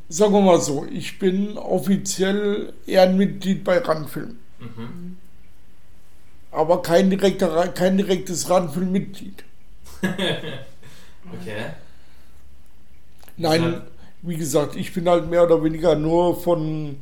[0.09, 5.17] Sagen wir mal so, ich bin offiziell Ehrenmitglied bei Randfilm, Mhm.
[6.53, 9.45] aber kein, direkter, kein direktes Randfilm-Mitglied.
[11.41, 11.71] Okay.
[13.37, 13.83] Nein, Ja.
[14.23, 16.97] wie gesagt, ich bin halt mehr oder weniger nur von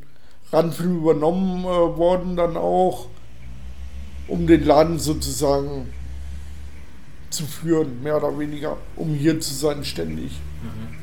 [0.52, 3.06] Randfilm übernommen äh, worden, dann auch,
[4.28, 5.88] um den Laden sozusagen
[7.30, 10.32] zu führen, mehr oder weniger, um hier zu sein ständig.
[10.62, 10.96] Mhm.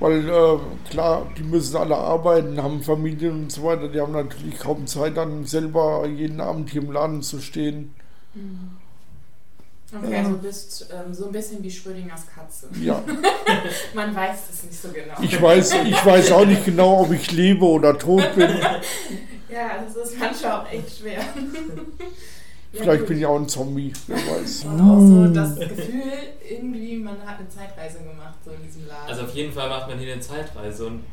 [0.00, 0.58] Weil äh,
[0.90, 5.16] klar, die müssen alle arbeiten, haben Familien und so weiter, die haben natürlich kaum Zeit,
[5.16, 7.94] dann selber jeden Abend hier im Laden zu stehen.
[8.34, 8.81] Mhm.
[9.94, 12.68] Okay, also du bist ähm, so ein bisschen wie Schrödingers Katze.
[12.80, 13.02] Ja.
[13.94, 15.14] Man weiß es nicht so genau.
[15.20, 18.48] Ich weiß, ich weiß auch nicht genau, ob ich lebe oder tot bin.
[19.50, 21.20] ja, das ist manchmal auch echt schwer.
[22.72, 24.64] Vielleicht ja, bin ich auch ein Zombie, wer weiß.
[24.64, 26.12] Und auch so das Gefühl,
[26.48, 29.08] irgendwie, man hat eine Zeitreise gemacht, so in diesem Laden.
[29.08, 31.04] Also auf jeden Fall macht man hier eine Zeitreise und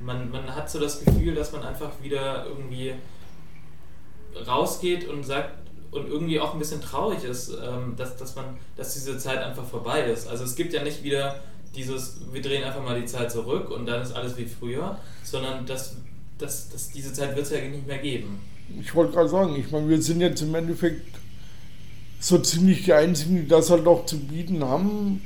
[0.00, 2.94] man, man hat so das Gefühl, dass man einfach wieder irgendwie
[4.46, 5.65] rausgeht und sagt,
[5.96, 8.44] und irgendwie auch ein bisschen traurig ist, ähm, dass, dass, man,
[8.76, 10.28] dass diese Zeit einfach vorbei ist.
[10.28, 11.40] Also es gibt ja nicht wieder
[11.74, 15.66] dieses, wir drehen einfach mal die Zeit zurück und dann ist alles wie früher, sondern
[15.66, 15.96] dass,
[16.38, 18.40] dass, dass diese Zeit wird es ja nicht mehr geben.
[18.80, 21.16] Ich wollte gerade sagen, ich meine, wir sind jetzt im Endeffekt
[22.18, 25.22] so ziemlich die Einzigen, die das halt noch zu bieten haben.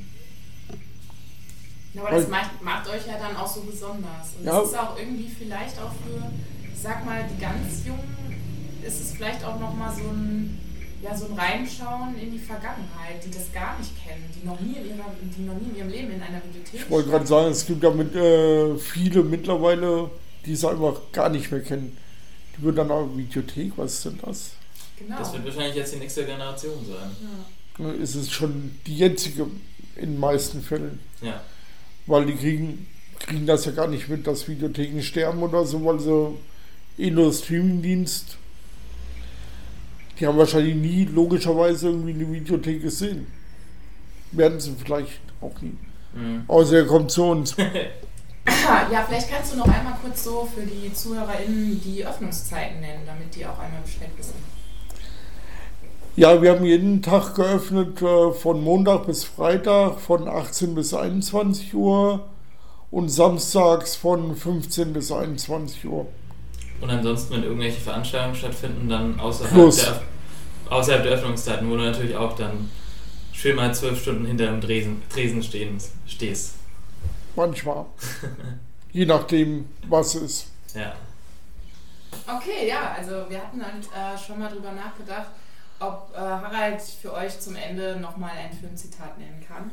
[1.94, 4.34] Ja, aber das macht, macht, euch ja dann auch so besonders.
[4.38, 4.60] Und ja.
[4.60, 6.30] das ist auch irgendwie vielleicht auch für,
[6.72, 8.19] ich sag mal, die ganz Jungen
[8.84, 10.58] ist es vielleicht auch nochmal so ein,
[11.02, 14.74] ja, so ein Reinschauen in die Vergangenheit, die das gar nicht kennen, die noch nie
[14.74, 17.50] in, ihrer, die noch nie in ihrem Leben in einer Bibliothek Ich wollte gerade sagen,
[17.50, 20.10] es gibt ja mit, äh, viele mittlerweile,
[20.44, 21.96] die es einfach gar nicht mehr kennen.
[22.56, 24.50] Die würden dann auch Videothek, was ist denn das?
[24.98, 25.18] Genau.
[25.18, 27.10] Das wird wahrscheinlich jetzt die nächste Generation sein.
[27.78, 27.92] Ja.
[28.02, 29.46] Es ist schon die jetzige
[29.96, 31.00] in den meisten Fällen.
[31.22, 31.40] Ja.
[32.06, 32.86] Weil die kriegen,
[33.18, 36.36] kriegen das ja gar nicht mit, dass Videotheken sterben oder so, weil sie
[36.98, 38.36] eh nur Streamingdienst
[40.20, 43.26] die haben wahrscheinlich nie logischerweise irgendwie eine Videothek gesehen.
[44.32, 45.76] Werden sie vielleicht auch nie.
[46.14, 46.44] Mhm.
[46.46, 47.56] Außer er kommt zu uns.
[48.92, 53.34] ja, vielleicht kannst du noch einmal kurz so für die ZuhörerInnen die Öffnungszeiten nennen, damit
[53.34, 54.34] die auch einmal Bescheid wissen.
[56.16, 61.74] Ja, wir haben jeden Tag geöffnet äh, von Montag bis Freitag von 18 bis 21
[61.74, 62.28] Uhr
[62.90, 66.06] und samstags von 15 bis 21 Uhr.
[66.80, 70.02] Und ansonsten, wenn irgendwelche Veranstaltungen stattfinden, dann außerhalb der,
[70.70, 72.70] außerhalb der Öffnungszeiten, wo du natürlich auch dann
[73.32, 76.54] schön mal zwölf Stunden hinter dem Dresen, Tresen stehen, stehst.
[77.36, 77.86] Manchmal.
[78.92, 80.48] Je nachdem, was ist.
[80.74, 80.94] Ja.
[82.26, 85.28] Okay, ja, also wir hatten dann äh, schon mal drüber nachgedacht,
[85.78, 89.70] ob äh, Harald für euch zum Ende nochmal ein Filmzitat nennen kann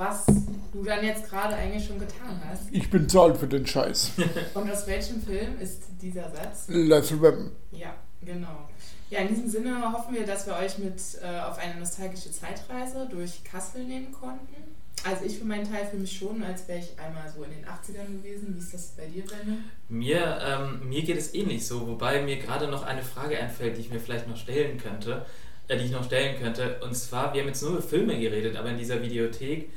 [0.00, 0.24] was
[0.72, 2.62] du dann jetzt gerade eigentlich schon getan hast.
[2.72, 4.12] Ich bin zu alt für den Scheiß.
[4.54, 6.64] Und aus welchem Film ist dieser Satz?
[6.68, 7.50] Lethal Weapon.
[7.70, 8.68] Ja, genau.
[9.10, 13.08] Ja, in diesem Sinne hoffen wir, dass wir euch mit äh, auf eine nostalgische Zeitreise
[13.10, 14.56] durch Kassel nehmen konnten.
[15.04, 17.64] Also ich für meinen Teil fühle mich schon, als wäre ich einmal so in den
[17.64, 18.54] 80ern gewesen.
[18.54, 19.58] Wie ist das bei dir, Benne?
[19.88, 23.82] Mir, ähm, mir geht es ähnlich so, wobei mir gerade noch eine Frage einfällt, die
[23.82, 25.26] ich mir vielleicht noch stellen könnte,
[25.68, 26.80] äh, die ich noch stellen könnte.
[26.82, 29.70] Und zwar, wir haben jetzt nur über Filme geredet, aber in dieser Videothek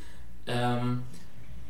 [0.48, 1.04] ähm,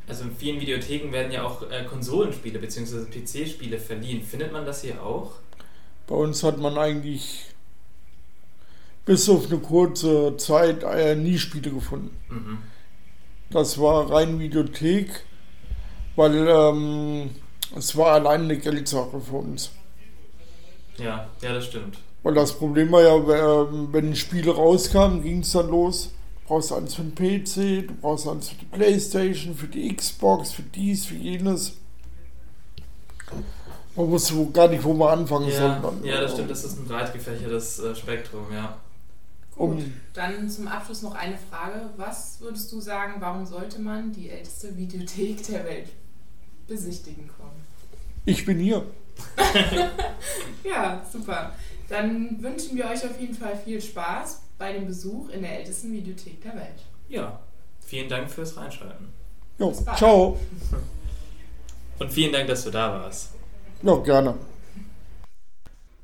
[0.08, 3.06] also in vielen Videotheken werden ja auch äh, Konsolenspiele bzw.
[3.06, 4.22] PC-Spiele verliehen.
[4.22, 5.34] Findet man das hier auch?
[6.08, 7.46] Bei uns hat man eigentlich
[9.06, 12.16] bis auf eine kurze Zeit äh, nie Spiele gefunden.
[12.30, 12.58] Mhm.
[13.50, 15.24] Das war rein Videothek,
[16.16, 17.30] weil ähm,
[17.76, 19.72] es war allein eine Geldsache für uns.
[20.98, 21.98] Ja, ja, das stimmt.
[22.24, 23.14] Weil das Problem war ja,
[23.92, 26.13] wenn Spiele rauskamen, ging es dann los
[26.46, 30.64] brauchst eins für den PC, du brauchst eins für die Playstation, für die Xbox, für
[30.64, 31.78] dies, für jenes.
[33.96, 35.94] Man wusste gar nicht, wo man anfangen ja, soll.
[36.04, 38.78] ja, das stimmt, das ist ein breit gefächertes äh, Spektrum, ja.
[39.56, 41.90] Gut, um, dann zum Abschluss noch eine Frage.
[41.96, 45.90] Was würdest du sagen, warum sollte man die älteste Videothek der Welt
[46.68, 47.62] besichtigen kommen?
[48.26, 48.84] Ich bin hier.
[50.64, 51.54] ja, super.
[51.88, 55.92] Dann wünschen wir euch auf jeden Fall viel Spaß bei dem Besuch in der ältesten
[55.92, 56.84] Videothek der Welt.
[57.10, 57.40] Ja,
[57.80, 59.08] vielen Dank fürs Reinschalten.
[59.60, 60.40] Jo, ciao.
[62.00, 63.34] Und vielen Dank, dass du da warst.
[63.82, 64.36] Ja, gerne.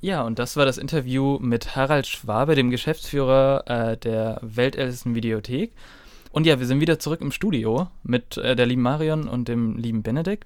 [0.01, 5.73] Ja, und das war das Interview mit Harald Schwabe, dem Geschäftsführer äh, der weltältesten Videothek.
[6.31, 9.77] Und ja, wir sind wieder zurück im Studio mit äh, der lieben Marion und dem
[9.77, 10.45] lieben Benedikt.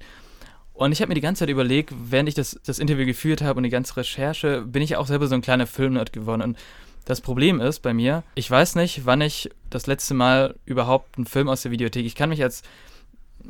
[0.73, 3.57] Und ich habe mir die ganze Zeit überlegt, während ich das, das Interview geführt habe
[3.57, 6.41] und die ganze Recherche, bin ich auch selber so ein kleiner Filmnerd geworden.
[6.41, 6.57] Und
[7.05, 11.25] das Problem ist bei mir, ich weiß nicht, wann ich das letzte Mal überhaupt einen
[11.25, 12.05] Film aus der Videothek.
[12.05, 12.63] Ich kann mich als,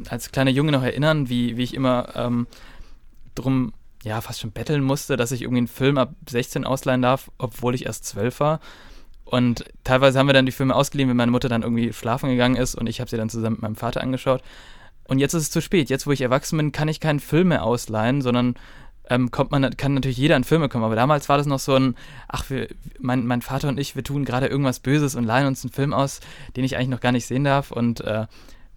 [0.09, 2.47] als kleiner Junge noch erinnern, wie, wie ich immer ähm,
[3.35, 3.73] drum,
[4.03, 7.75] ja, fast schon betteln musste, dass ich irgendwie einen Film ab 16 ausleihen darf, obwohl
[7.75, 8.59] ich erst 12 war.
[9.25, 12.55] Und teilweise haben wir dann die Filme ausgeliehen, wenn meine Mutter dann irgendwie schlafen gegangen
[12.55, 14.41] ist und ich habe sie dann zusammen mit meinem Vater angeschaut.
[15.07, 15.89] Und jetzt ist es zu spät.
[15.89, 18.55] Jetzt, wo ich erwachsen bin, kann ich keinen Film mehr ausleihen, sondern
[19.09, 20.83] ähm, kommt man, kann natürlich jeder an Filme kommen.
[20.83, 21.95] Aber damals war das noch so ein,
[22.27, 22.67] ach, wir,
[22.99, 25.93] mein, mein Vater und ich, wir tun gerade irgendwas Böses und leihen uns einen Film
[25.93, 26.21] aus,
[26.55, 27.71] den ich eigentlich noch gar nicht sehen darf.
[27.71, 28.27] Und äh,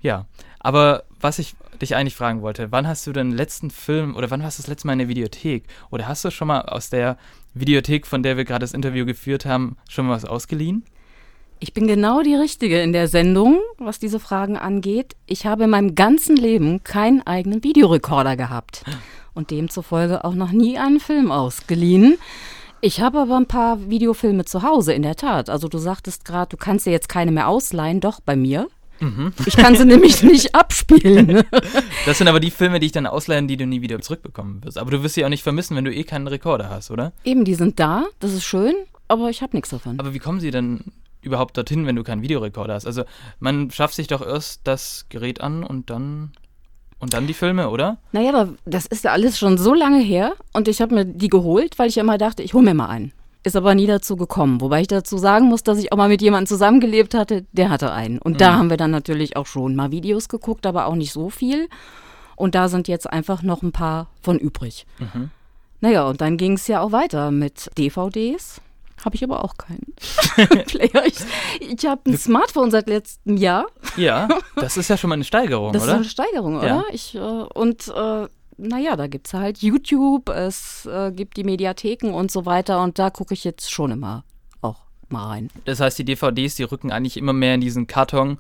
[0.01, 0.27] ja,
[0.59, 4.43] aber was ich dich eigentlich fragen wollte, wann hast du den letzten Film oder wann
[4.43, 5.65] warst du das letzte Mal in der Videothek?
[5.91, 7.19] Oder hast du schon mal aus der
[7.55, 10.85] Videothek, von der wir gerade das Interview geführt haben, schon mal was ausgeliehen?
[11.59, 15.17] Ich bin genau die Richtige in der Sendung, was diese Fragen angeht.
[15.27, 18.85] Ich habe in meinem ganzen Leben keinen eigenen Videorekorder gehabt
[19.37, 22.19] und demzufolge auch noch nie einen Film ausgeliehen.
[22.81, 25.51] Ich habe aber ein paar Videofilme zu Hause, in der Tat.
[25.51, 28.69] Also du sagtest gerade, du kannst dir jetzt keine mehr ausleihen, doch bei mir.
[29.01, 29.33] Mhm.
[29.45, 31.45] Ich kann sie nämlich nicht abspielen.
[32.07, 34.79] Das sind aber die Filme, die ich dann ausleihen, die du nie wieder zurückbekommen wirst.
[34.79, 37.13] Aber du wirst sie auch nicht vermissen, wenn du eh keinen Rekorder hast, oder?
[37.25, 38.75] Eben, die sind da, das ist schön,
[39.09, 39.99] aber ich habe nichts davon.
[39.99, 40.85] Aber wie kommen sie denn
[41.23, 42.87] überhaupt dorthin, wenn du keinen Videorekorder hast?
[42.87, 43.03] Also
[43.41, 46.31] man schafft sich doch erst das Gerät an und dann
[46.99, 47.99] und dann die Filme, oder?
[48.13, 51.29] Naja, aber das ist ja alles schon so lange her und ich habe mir die
[51.29, 53.13] geholt, weil ich immer dachte, ich hole mir mal einen.
[53.43, 54.61] Ist aber nie dazu gekommen.
[54.61, 57.93] Wobei ich dazu sagen muss, dass ich auch mal mit jemandem zusammengelebt hatte, der hatte
[57.93, 58.19] einen.
[58.19, 58.39] Und mhm.
[58.39, 61.69] da haben wir dann natürlich auch schon mal Videos geguckt, aber auch nicht so viel.
[62.35, 64.85] Und da sind jetzt einfach noch ein paar von übrig.
[64.99, 65.31] Mhm.
[65.81, 68.61] Naja, und dann ging es ja auch weiter mit DVDs.
[69.07, 69.95] Habe ich aber auch keinen
[70.67, 71.07] Player.
[71.07, 71.15] Ich,
[71.61, 73.67] ich habe ein Smartphone seit letztem Jahr.
[73.97, 74.27] Ja,
[74.57, 75.93] das ist ja schon mal eine Steigerung, das oder?
[75.93, 76.83] Das ist eine Steigerung, oder?
[76.91, 78.27] Ich, äh, und äh,
[78.57, 82.83] naja, da gibt es halt YouTube, es äh, gibt die Mediatheken und so weiter.
[82.83, 84.25] Und da gucke ich jetzt schon immer
[84.61, 85.51] auch mal rein.
[85.67, 88.39] Das heißt, die DVDs, die rücken eigentlich immer mehr in diesen Karton,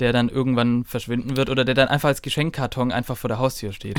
[0.00, 3.72] der dann irgendwann verschwinden wird oder der dann einfach als Geschenkkarton einfach vor der Haustür
[3.72, 3.98] steht.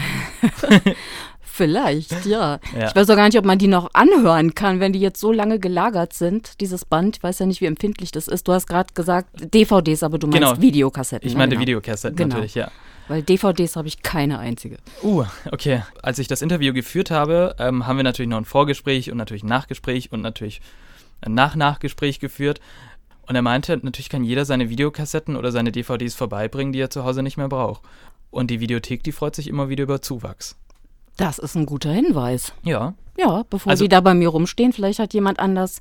[1.41, 2.60] Vielleicht, ja.
[2.78, 2.89] ja.
[2.89, 5.32] Ich weiß auch gar nicht, ob man die noch anhören kann, wenn die jetzt so
[5.32, 7.18] lange gelagert sind, dieses Band.
[7.18, 8.48] Ich weiß ja nicht, wie empfindlich das ist.
[8.48, 10.62] Du hast gerade gesagt DVDs, aber du meinst genau.
[10.62, 11.26] Videokassetten.
[11.26, 11.62] Ich meinte genau.
[11.62, 12.36] Videokassetten genau.
[12.36, 12.72] natürlich, ja.
[13.08, 14.78] Weil DVDs habe ich keine einzige.
[15.02, 15.84] Uh, okay.
[16.02, 19.43] Als ich das Interview geführt habe, ähm, haben wir natürlich noch ein Vorgespräch und natürlich
[19.43, 20.60] ein Nachgespräch und natürlich
[21.22, 22.60] ein Nach-Nachgespräch geführt.
[23.28, 27.03] Und er meinte, natürlich kann jeder seine Videokassetten oder seine DVDs vorbeibringen, die er zu
[27.03, 27.82] Hause nicht mehr braucht.
[28.32, 30.57] Und die Videothek, die freut sich immer wieder über Zuwachs.
[31.17, 32.53] Das ist ein guter Hinweis.
[32.63, 32.93] Ja.
[33.17, 35.80] Ja, bevor also, die da bei mir rumstehen, vielleicht hat jemand anders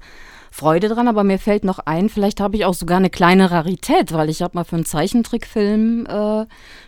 [0.53, 4.12] Freude dran, aber mir fällt noch ein, vielleicht habe ich auch sogar eine kleine Rarität,
[4.12, 6.47] weil ich habe mal für einen Zeichentrickfilm, äh, für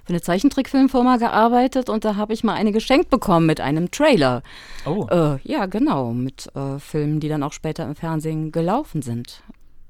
[0.08, 4.44] eine Zeichentrickfilmfirma gearbeitet und da habe ich mal eine geschenkt bekommen mit einem Trailer.
[4.84, 5.08] Oh.
[5.10, 9.42] Äh, ja, genau, mit äh, Filmen, die dann auch später im Fernsehen gelaufen sind.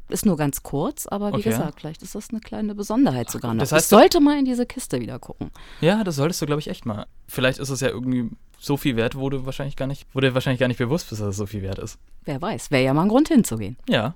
[0.09, 1.51] Ist nur ganz kurz, aber wie okay.
[1.51, 3.61] gesagt, vielleicht ist das eine kleine Besonderheit sogar noch.
[3.61, 5.51] Das heißt, ich sollte mal in diese Kiste wieder gucken.
[5.81, 7.07] Ja, das solltest du, glaube ich, echt mal.
[7.27, 10.35] Vielleicht ist es ja irgendwie so viel wert, wo du wahrscheinlich gar nicht, wo dir
[10.35, 11.99] wahrscheinlich gar nicht bewusst bist, dass es so viel wert ist.
[12.25, 13.77] Wer weiß, wäre ja mal ein Grund hinzugehen.
[13.89, 14.15] Ja.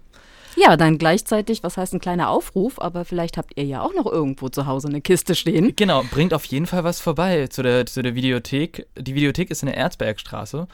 [0.57, 4.07] Ja, dann gleichzeitig, was heißt ein kleiner Aufruf, aber vielleicht habt ihr ja auch noch
[4.07, 5.75] irgendwo zu Hause eine Kiste stehen.
[5.77, 8.87] Genau, bringt auf jeden Fall was vorbei zu der, zu der Videothek.
[8.99, 10.67] Die Videothek ist in der Erzbergstraße.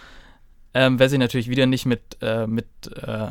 [0.74, 2.66] Ähm, wer sich natürlich wieder nicht mit, äh, mit
[3.02, 3.28] äh,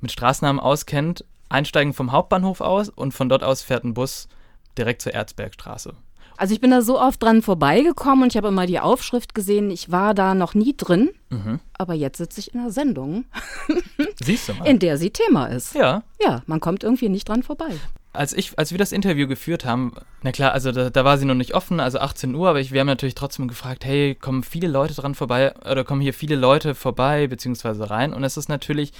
[0.00, 4.28] mit Straßennamen auskennt, einsteigen vom Hauptbahnhof aus und von dort aus fährt ein Bus
[4.76, 5.94] direkt zur Erzbergstraße.
[6.38, 9.72] Also ich bin da so oft dran vorbeigekommen und ich habe immer die Aufschrift gesehen.
[9.72, 11.58] Ich war da noch nie drin, mhm.
[11.76, 13.24] aber jetzt sitze ich in einer Sendung,
[14.22, 14.64] Siehst du mal.
[14.66, 15.74] in der sie Thema ist.
[15.74, 16.04] Ja.
[16.22, 17.70] Ja, man kommt irgendwie nicht dran vorbei.
[18.12, 19.92] Als, ich, als wir das Interview geführt haben,
[20.22, 22.70] na klar, also da, da war sie noch nicht offen, also 18 Uhr, aber ich,
[22.72, 26.36] wir haben natürlich trotzdem gefragt, hey, kommen viele Leute dran vorbei oder kommen hier viele
[26.36, 28.14] Leute vorbei beziehungsweise rein?
[28.14, 28.92] Und es ist natürlich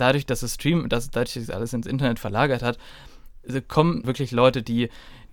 [0.00, 2.78] dadurch, dass es Stream, dass, dadurch, dass es alles ins Internet verlagert hat,
[3.68, 4.88] kommen wirklich Leute, die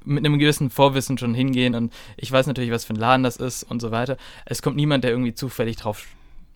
[0.06, 3.38] mit einem gewissen Vorwissen schon hingehen und ich weiß natürlich, was für ein Laden das
[3.38, 4.18] ist und so weiter.
[4.46, 6.08] Es kommt niemand, der irgendwie zufällig drauf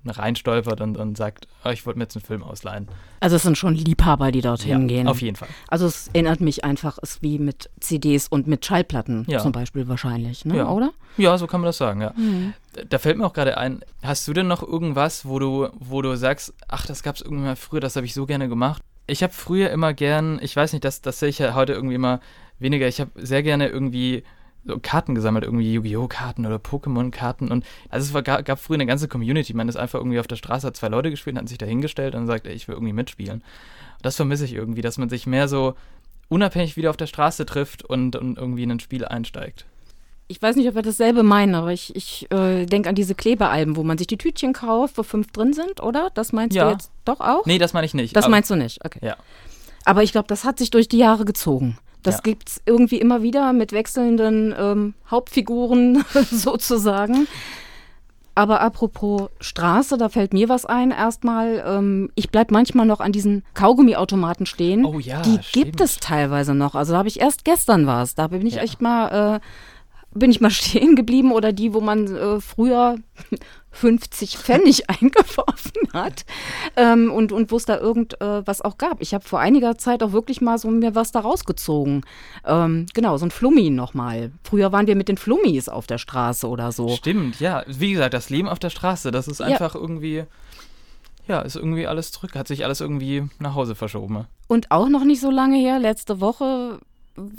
[0.05, 2.87] reinstolpert und, und sagt, oh, ich wollte mir jetzt einen Film ausleihen.
[3.19, 5.07] Also es sind schon Liebhaber, die dort hingehen.
[5.07, 5.49] Auf jeden Fall.
[5.67, 9.39] Also es erinnert mich einfach, es ist wie mit CDs und mit Schallplatten ja.
[9.39, 10.57] zum Beispiel wahrscheinlich, ne?
[10.57, 10.69] ja.
[10.69, 10.91] oder?
[11.17, 12.13] Ja, so kann man das sagen, ja.
[12.15, 12.53] Mhm.
[12.89, 16.15] Da fällt mir auch gerade ein, hast du denn noch irgendwas, wo du, wo du
[16.15, 18.81] sagst, ach, das gab es irgendwann mal früher, das habe ich so gerne gemacht?
[19.07, 21.95] Ich habe früher immer gern, ich weiß nicht, das, das sehe ich ja heute irgendwie
[21.95, 22.21] immer
[22.59, 24.23] weniger, ich habe sehr gerne irgendwie
[24.65, 26.07] so Karten gesammelt, irgendwie Yu-Gi-Oh!
[26.07, 29.99] Karten oder Pokémon-Karten und also es war, gab früher eine ganze Community, man ist einfach
[29.99, 32.53] irgendwie auf der Straße, hat zwei Leute gespielt, hat sich da hingestellt und sagt, ey,
[32.53, 33.43] ich will irgendwie mitspielen.
[34.01, 35.75] Das vermisse ich irgendwie, dass man sich mehr so
[36.29, 39.65] unabhängig wieder auf der Straße trifft und, und irgendwie in ein Spiel einsteigt.
[40.27, 43.75] Ich weiß nicht, ob wir dasselbe meinen, aber ich, ich äh, denke an diese Klebealben,
[43.75, 46.09] wo man sich die Tütchen kauft, wo fünf drin sind, oder?
[46.13, 46.67] Das meinst ja.
[46.67, 47.45] du jetzt doch auch?
[47.45, 48.15] Nee, das meine ich nicht.
[48.15, 48.99] Das meinst du nicht, okay.
[49.01, 49.17] Ja.
[49.83, 51.77] Aber ich glaube, das hat sich durch die Jahre gezogen.
[52.03, 52.21] Das ja.
[52.23, 57.27] gibt es irgendwie immer wieder mit wechselnden ähm, Hauptfiguren sozusagen.
[58.33, 60.91] Aber apropos Straße, da fällt mir was ein.
[60.91, 64.85] Erstmal, ähm, ich bleibe manchmal noch an diesen Kaugummiautomaten stehen.
[64.85, 65.51] Oh ja, Die stimmt.
[65.51, 66.73] gibt es teilweise noch.
[66.73, 68.15] Also da habe ich erst gestern was.
[68.15, 68.61] Da bin ich Ja.
[68.61, 69.39] echt mal, äh,
[70.13, 72.95] bin ich mal stehen geblieben oder die, wo man äh, früher
[73.73, 76.25] 50 Pfennig eingeworfen hat
[76.75, 79.01] ähm, und, und wo es da irgend äh, was auch gab.
[79.01, 82.03] Ich habe vor einiger Zeit auch wirklich mal so mir was da rausgezogen.
[82.45, 84.31] Ähm, genau, so ein Flummi nochmal.
[84.43, 86.89] Früher waren wir mit den Flummis auf der Straße oder so.
[86.89, 87.63] Stimmt, ja.
[87.67, 89.45] Wie gesagt, das Leben auf der Straße, das ist Ja.
[89.47, 90.25] einfach irgendwie,
[91.27, 94.25] ja, ist irgendwie alles zurück, hat sich alles irgendwie nach Hause verschoben.
[94.47, 96.79] Und auch noch nicht so lange her, letzte Woche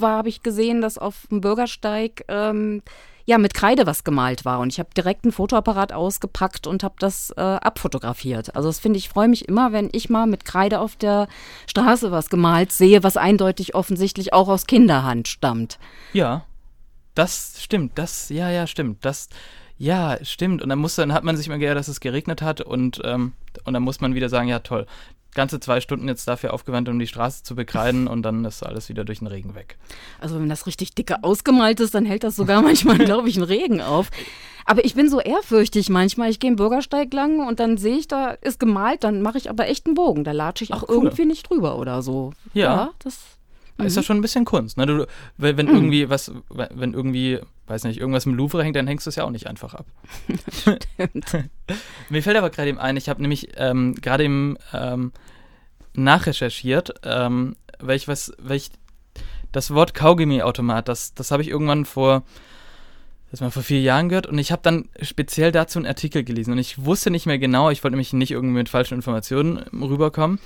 [0.01, 2.81] habe ich gesehen, dass auf dem Bürgersteig ähm,
[3.25, 4.59] ja mit Kreide was gemalt war.
[4.59, 8.55] Und ich habe direkt einen Fotoapparat ausgepackt und habe das äh, abfotografiert.
[8.55, 11.27] Also das finde ich, freue mich immer, wenn ich mal mit Kreide auf der
[11.67, 15.79] Straße was gemalt sehe, was eindeutig offensichtlich auch aus Kinderhand stammt.
[16.13, 16.45] Ja,
[17.15, 19.29] das stimmt, das, ja, ja, stimmt, das,
[19.77, 20.61] ja, stimmt.
[20.61, 23.33] Und dann muss, dann hat man sich mal geärgert, dass es geregnet hat und, ähm,
[23.63, 24.85] und dann muss man wieder sagen, ja toll,
[25.33, 28.89] ganze zwei Stunden jetzt dafür aufgewandt, um die Straße zu bekreiden und dann ist alles
[28.89, 29.77] wieder durch den Regen weg.
[30.19, 33.45] Also wenn das richtig dicke ausgemalt ist, dann hält das sogar manchmal, glaube ich, einen
[33.45, 34.09] Regen auf.
[34.65, 36.29] Aber ich bin so ehrfürchtig manchmal.
[36.29, 39.49] Ich gehe im Bürgersteig lang und dann sehe ich, da ist gemalt, dann mache ich
[39.49, 40.23] aber echt einen Bogen.
[40.23, 40.95] Da latsche ich auch Ach, cool.
[40.95, 42.31] irgendwie nicht drüber oder so.
[42.53, 42.91] Ja.
[42.99, 43.19] das.
[43.79, 43.99] Ist Mhm.
[43.99, 44.85] ja schon ein bisschen Kunst, ne?
[44.85, 45.07] Du,
[45.37, 49.09] wenn, wenn irgendwie was, wenn irgendwie, weiß nicht, irgendwas im Louvre hängt, dann hängst du
[49.09, 49.85] es ja auch nicht einfach ab.
[52.09, 55.11] Mir fällt aber gerade eben ein, ich habe nämlich ähm, gerade eben ähm,
[55.93, 58.71] nachrecherchiert, ähm, weil ich was, weil ich
[59.51, 62.23] das Wort Kaugummi-Automat, das, das habe ich irgendwann vor,
[63.31, 66.51] das mal vor vier Jahren gehört und ich habe dann speziell dazu einen Artikel gelesen
[66.51, 70.39] und ich wusste nicht mehr genau, ich wollte nämlich nicht irgendwie mit falschen Informationen rüberkommen.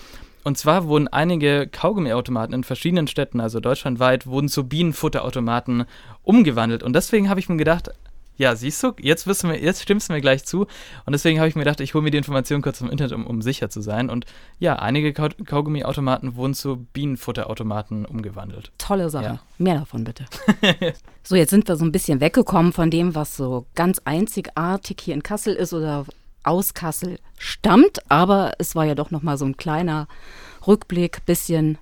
[0.47, 5.83] Und zwar wurden einige Kaugummiautomaten in verschiedenen Städten, also deutschlandweit, wurden zu Bienenfutterautomaten
[6.23, 6.83] umgewandelt.
[6.83, 7.89] Und deswegen habe ich mir gedacht,
[8.37, 10.61] ja, siehst du, jetzt, wissen wir, jetzt stimmst du mir gleich zu.
[11.05, 13.27] Und deswegen habe ich mir gedacht, ich hole mir die Information kurz im Internet, um,
[13.27, 14.09] um sicher zu sein.
[14.09, 14.25] Und
[14.57, 18.71] ja, einige Kau Kaugummiautomaten wurden zu Bienenfutterautomaten umgewandelt.
[18.77, 19.25] Tolle Sache.
[19.25, 19.39] Ja.
[19.57, 20.27] Mehr davon bitte.
[21.23, 25.13] so, jetzt sind wir so ein bisschen weggekommen von dem, was so ganz einzigartig hier
[25.13, 26.05] in Kassel ist oder
[26.43, 27.99] aus Kassel stammt.
[28.09, 30.07] Aber es war ja doch noch mal so ein kleiner
[30.65, 31.77] Rückblick, bisschen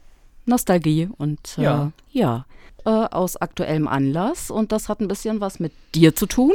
[0.45, 1.91] Nostalgie und äh, Ja.
[2.11, 2.45] ja
[2.85, 4.51] äh, aus aktuellem Anlass.
[4.51, 6.53] Und das hat ein bisschen was mit dir zu tun.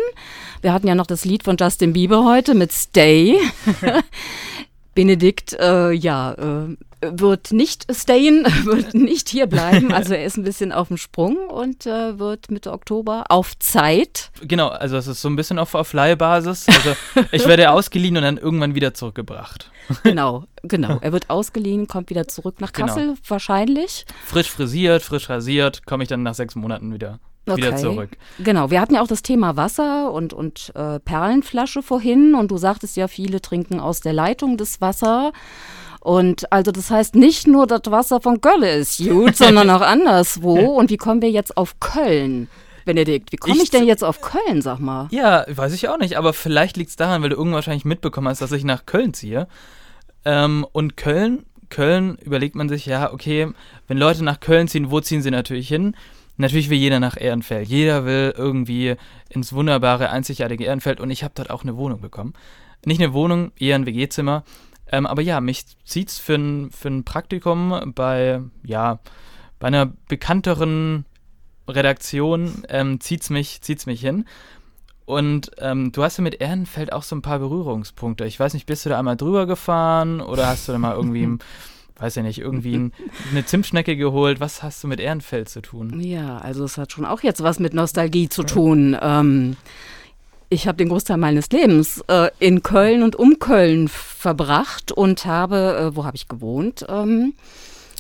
[0.63, 3.37] Wir hatten ja noch das Lied von Justin Bieber heute mit Stay.
[4.95, 9.93] Benedikt, äh, ja, äh, wird nicht stayen, wird nicht hier bleiben.
[10.01, 14.31] Also er ist ein bisschen auf dem Sprung und äh, wird Mitte Oktober auf Zeit.
[14.43, 16.67] Genau, also es ist so ein bisschen auf, auf Leihbasis.
[16.69, 16.95] Also
[17.33, 19.71] ich werde ausgeliehen und dann irgendwann wieder zurückgebracht.
[20.05, 20.99] Genau, genau.
[21.01, 22.87] Er wird ausgeliehen, kommt wieder zurück nach Genau.
[22.87, 24.07] Kassel, wahrscheinlich.
[24.25, 27.77] Frisch frisiert, frisch rasiert, komme ich dann nach sechs Monaten wieder, wieder Okay.
[27.79, 28.11] zurück.
[28.39, 32.57] Genau, wir hatten ja auch das Thema Wasser und, und äh, Perlenflasche vorhin und du
[32.59, 35.33] sagtest ja, viele trinken aus der Leitung das Wasser.
[36.01, 40.55] Und also das heißt nicht nur das Wasser von Gölle ist gut, sondern auch anderswo.
[40.59, 42.49] Und wie kommen wir jetzt auf Köln,
[42.87, 43.33] Benedikt?
[43.33, 45.09] Wie komme ich, Ich- denn jetzt auf Köln, sag mal?
[45.11, 48.29] Ja, weiß ich auch nicht, aber vielleicht liegt es daran, weil du irgendwann wahrscheinlich mitbekommen
[48.29, 49.47] hast, dass ich nach Köln ziehe.
[50.25, 53.49] Ähm, und Köln, Köln überlegt man sich, ja, okay,
[53.87, 55.95] wenn Leute nach Köln ziehen, wo ziehen sie natürlich hin?
[56.41, 57.69] Natürlich will jeder nach Ehrenfeld.
[57.69, 58.97] Jeder will irgendwie
[59.29, 62.33] ins wunderbare, einzigartige Ehrenfeld und ich habe dort auch eine Wohnung bekommen.
[62.87, 64.45] Nicht eine Wohnung, eher ein WG-Zimmer.
[64.91, 69.01] Ähm, aber ja, mich zieht's für ein, für ein Praktikum bei, ja,
[69.59, 71.05] bei einer bekannteren
[71.69, 74.25] Redaktion, ähm, zieht's mich, zieht's mich hin.
[75.05, 78.25] Und ähm, du hast ja mit Ehrenfeld auch so ein paar Berührungspunkte.
[78.25, 81.37] Ich weiß nicht, bist du da einmal drüber gefahren oder hast du da mal irgendwie,
[82.01, 82.93] weiß ja nicht, irgendwie ein,
[83.31, 84.41] eine Zimtschnecke geholt?
[84.41, 86.01] Was hast du mit Ehrenfeld zu tun?
[86.01, 88.97] Ja, also es hat schon auch jetzt was mit Nostalgie zu tun.
[89.01, 89.57] Ähm,
[90.49, 95.93] ich habe den Großteil meines Lebens äh, in Köln und um Köln verbracht und habe,
[95.93, 96.85] äh, wo habe ich gewohnt?
[96.89, 97.35] Ähm,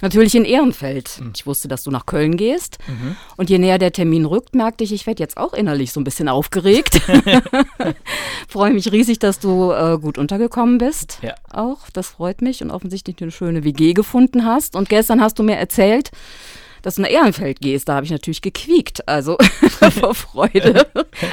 [0.02, 1.20] natürlich in Ehrenfeld.
[1.34, 2.78] Ich wusste, dass du nach Köln gehst.
[3.36, 6.04] Und je näher der Termin rückt, merkte ich, ich werde jetzt auch innerlich so ein
[6.04, 7.00] bisschen aufgeregt.
[8.48, 11.18] Freue mich riesig, dass du äh, gut untergekommen bist.
[11.22, 11.34] Ja.
[11.52, 14.76] Auch, das freut mich und offensichtlich eine schöne WG gefunden hast.
[14.76, 16.10] Und gestern hast du mir erzählt,
[16.82, 17.88] dass du nach Ehrenfeld gehst.
[17.88, 19.36] Da habe ich natürlich gequiekt, also
[20.00, 20.86] vor Freude.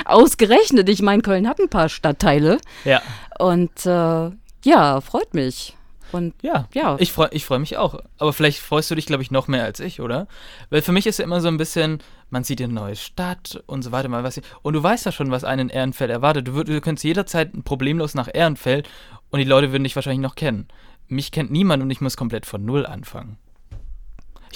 [0.06, 2.58] Ausgerechnet, ich meine, Köln hat ein paar Stadtteile.
[2.84, 3.02] Ja.
[3.40, 4.32] Und äh,
[4.64, 5.77] ja, freut mich.
[6.12, 6.96] Und Ja, Ja.
[7.00, 8.00] ich freue ich freu mich auch.
[8.18, 10.28] Aber vielleicht freust du dich, glaube ich, noch mehr als ich, oder?
[10.70, 12.00] Weil für mich ist ja immer so ein bisschen,
[12.30, 14.08] man sieht eine neue Stadt und so weiter.
[14.10, 16.48] Mal was, und du weißt ja schon, was einen in Ehrenfeld erwartet.
[16.48, 18.90] Du, würd, du könntest jederzeit problemlos nach Ehrenfeld
[19.30, 20.68] und die Leute würden dich wahrscheinlich noch kennen.
[21.08, 23.38] Mich kennt niemand und ich muss komplett von Null anfangen.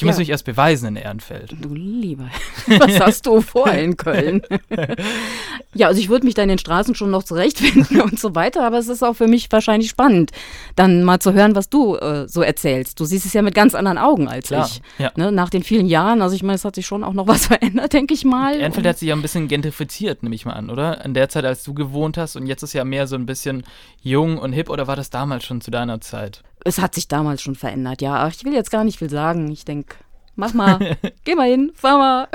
[0.02, 1.56] Ich muss mich erst beweisen in Ehrenfeld.
[1.62, 2.30] Du lieber,
[2.66, 4.42] was hast du vor in Köln?
[5.76, 8.66] ja, also ich würde mich da in den Straßen schon noch zurechtfinden und so weiter,
[8.66, 10.32] aber es ist auch für mich wahrscheinlich spannend,
[10.76, 13.00] dann mal zu hören, was du äh, so erzählst.
[13.00, 14.82] Du siehst es ja mit ganz anderen Augen als Klar, ich.
[14.98, 15.12] ja.
[15.16, 15.32] Ne?
[15.32, 17.94] Nach den vielen Jahren, also ich meine, es hat sich schon auch noch was verändert,
[17.94, 18.60] denke ich mal.
[18.60, 21.06] Ehrenfeld hat sich ja ein bisschen gentrifiziert, nehme ich mal an, oder?
[21.06, 23.64] In der Zeit, als du gewohnt hast und jetzt ist ja mehr so ein bisschen
[24.02, 26.42] jung und hip, oder war das damals schon zu deiner Zeit?
[26.64, 28.16] Es hat sich damals schon verändert, ja.
[28.16, 29.52] Aber ich will jetzt gar nicht viel sagen.
[29.52, 29.96] Ich denke,
[30.36, 32.28] mach mal, geh mal hin, fahr mal.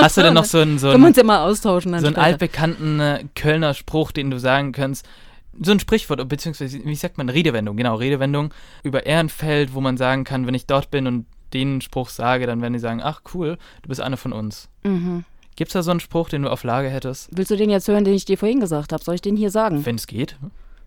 [0.00, 1.92] Hast du denn noch so einen, so Können wir einen, uns ja mal austauschen.
[1.92, 2.26] Dann so einen später.
[2.26, 5.06] altbekannten äh, Kölner Spruch, den du sagen kannst?
[5.60, 10.24] So ein Sprichwort, beziehungsweise, wie sagt man, Redewendung, genau, Redewendung über Ehrenfeld, wo man sagen
[10.24, 13.56] kann, wenn ich dort bin und den Spruch sage, dann werden die sagen, ach cool,
[13.82, 14.68] du bist einer von uns.
[14.82, 15.24] Mhm.
[15.54, 17.28] Gibt es da so einen Spruch, den du auf Lage hättest?
[17.30, 19.04] Willst du den jetzt hören, den ich dir vorhin gesagt habe?
[19.04, 19.86] Soll ich den hier sagen?
[19.86, 20.36] Wenn es geht.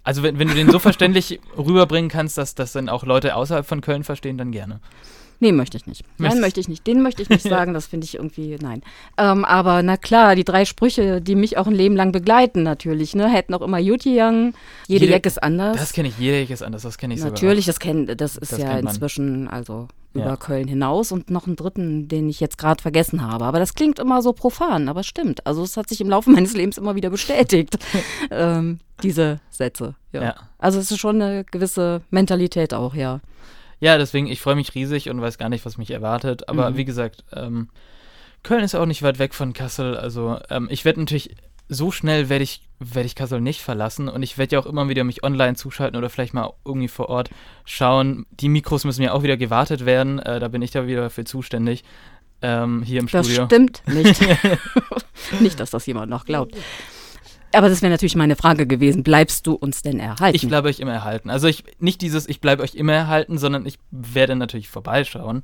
[0.08, 3.66] Also wenn, wenn du den so verständlich rüberbringen kannst, dass das dann auch Leute außerhalb
[3.66, 4.80] von Köln verstehen, dann gerne.
[5.40, 6.04] Nee, möchte ich nicht.
[6.04, 6.88] Nein, Möchtest- möchte ich nicht.
[6.88, 7.74] Den möchte ich nicht sagen.
[7.74, 8.82] Das finde ich irgendwie, nein.
[9.18, 13.16] Ähm, aber na klar, die drei Sprüche, die mich auch ein Leben lang begleiten, natürlich.
[13.16, 13.30] Ne?
[13.30, 14.54] Hätten auch immer Juti Young.
[14.88, 15.78] Jede, Jede- Jack ist anders.
[15.78, 17.78] Das kenne ich, jeder ist anders, das kenne ich Natürlich, das
[18.18, 20.36] das ist Das ja inzwischen also über Ja.
[20.38, 23.46] Köln hinaus und noch einen dritten, den ich jetzt gerade vergessen habe.
[23.46, 25.46] Aber das klingt immer so profan, aber es stimmt.
[25.46, 27.78] Also es hat sich im Laufe meines Lebens immer wieder bestätigt,
[28.32, 29.94] ähm, diese Sätze.
[30.14, 30.24] Ja.
[30.24, 30.36] Ja.
[30.58, 33.20] Also es ist schon eine gewisse Mentalität auch, ja.
[33.80, 36.50] Ja, deswegen, ich freue mich riesig und weiß gar nicht, was mich erwartet.
[36.50, 36.78] Aber Mhm.
[36.78, 37.70] wie gesagt, ähm,
[38.44, 39.98] Köln ist auch nicht weit weg von Kassel.
[39.98, 41.36] Also ähm, ich werde natürlich,
[41.70, 44.08] so schnell werde ich, werde ich Kassel nicht verlassen.
[44.10, 47.10] Und ich werde ja auch immer wieder mich online zuschalten oder vielleicht mal irgendwie vor
[47.10, 47.30] Ort
[47.66, 48.26] schauen.
[48.32, 50.20] Die Mikros müssen ja auch wieder gewartet werden.
[50.20, 51.84] Äh, da bin ich da wieder dafür zuständig.
[52.42, 53.46] Ähm, hier im Das Studio.
[53.46, 54.22] stimmt nicht.
[55.40, 56.56] nicht, dass das jemand noch glaubt.
[57.54, 59.04] Aber das wäre natürlich meine Frage gewesen.
[59.04, 60.36] Bleibst du uns denn erhalten?
[60.36, 61.30] Ich bleibe euch immer erhalten.
[61.30, 65.43] Also ich nicht dieses, ich bleibe euch immer erhalten, sondern ich werde natürlich vorbeischauen.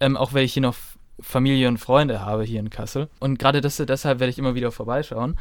[0.00, 0.76] Ähm, auch weil ich hier noch
[1.20, 3.08] Familie und Freunde habe hier in Kassel.
[3.20, 5.36] Und gerade deshalb werde ich immer wieder vorbeischauen.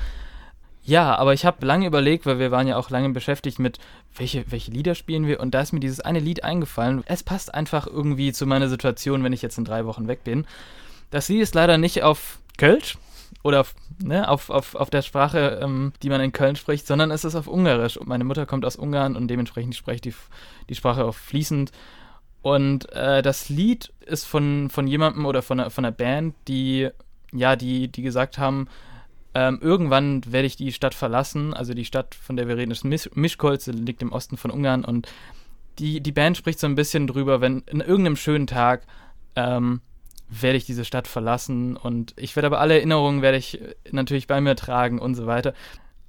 [0.83, 3.77] Ja, aber ich habe lange überlegt, weil wir waren ja auch lange beschäftigt mit,
[4.15, 5.41] welche, welche Lieder spielen wir.
[5.41, 7.03] Und da ist mir dieses eine Lied eingefallen.
[7.07, 10.45] Es passt einfach irgendwie zu meiner Situation, wenn ich jetzt in drei Wochen weg bin.
[11.09, 12.97] Das Lied ist leider nicht auf Kölsch
[13.43, 17.11] oder auf, ne, auf, auf, auf der Sprache, ähm, die man in Köln spricht, sondern
[17.11, 17.97] es ist auf Ungarisch.
[17.97, 20.13] Und meine Mutter kommt aus Ungarn und dementsprechend spreche ich die,
[20.69, 21.71] die Sprache auch fließend.
[22.41, 26.89] Und äh, das Lied ist von, von jemandem oder von einer, von einer Band, die,
[27.31, 28.67] ja, die, die gesagt haben,
[29.33, 31.53] ähm, irgendwann werde ich die Stadt verlassen.
[31.53, 33.09] Also die Stadt, von der wir reden, ist Mis
[33.67, 34.83] liegt im Osten von Ungarn.
[34.83, 35.07] Und
[35.79, 38.87] die, die Band spricht so ein bisschen drüber, wenn in irgendeinem schönen Tag
[39.35, 39.81] ähm,
[40.29, 41.77] werde ich diese Stadt verlassen.
[41.77, 45.25] Und ich werde aber alle Erinnerungen werde ich äh, natürlich bei mir tragen und so
[45.27, 45.53] weiter.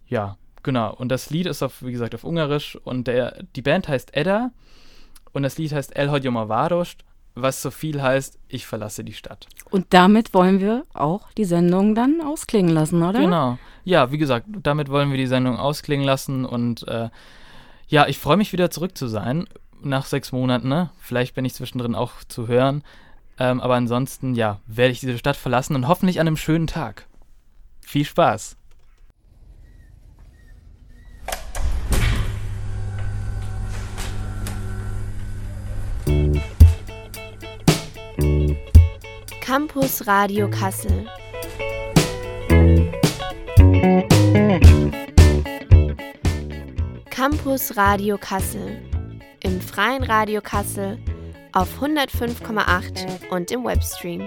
[0.06, 0.92] Ja, genau.
[0.94, 2.76] Und das Lied ist auf, wie gesagt, auf Ungarisch.
[2.84, 4.50] Und der, die Band heißt Edda.
[5.32, 7.04] Und das Lied heißt El Hodjoma Varost,
[7.34, 9.46] was so viel heißt, ich verlasse die Stadt.
[9.70, 13.20] Und damit wollen wir auch die Sendung dann ausklingen lassen, oder?
[13.20, 13.58] Genau.
[13.84, 17.10] Ja, wie gesagt, damit wollen wir die Sendung ausklingen lassen und äh,
[17.88, 19.46] ja, ich freue mich wieder zurück zu sein
[19.82, 20.68] nach sechs Monaten.
[20.68, 20.90] Ne?
[20.98, 22.82] Vielleicht bin ich zwischendrin auch zu hören.
[23.40, 27.06] Ähm, aber ansonsten, ja, werde ich diese Stadt verlassen und hoffentlich an einem schönen Tag.
[27.80, 28.56] Viel Spaß.
[39.40, 41.06] Campus Radio Kassel.
[47.08, 48.82] Campus Radio Kassel.
[49.42, 50.98] Im freien Radio Kassel
[51.52, 54.26] auf 105,8 und im Webstream.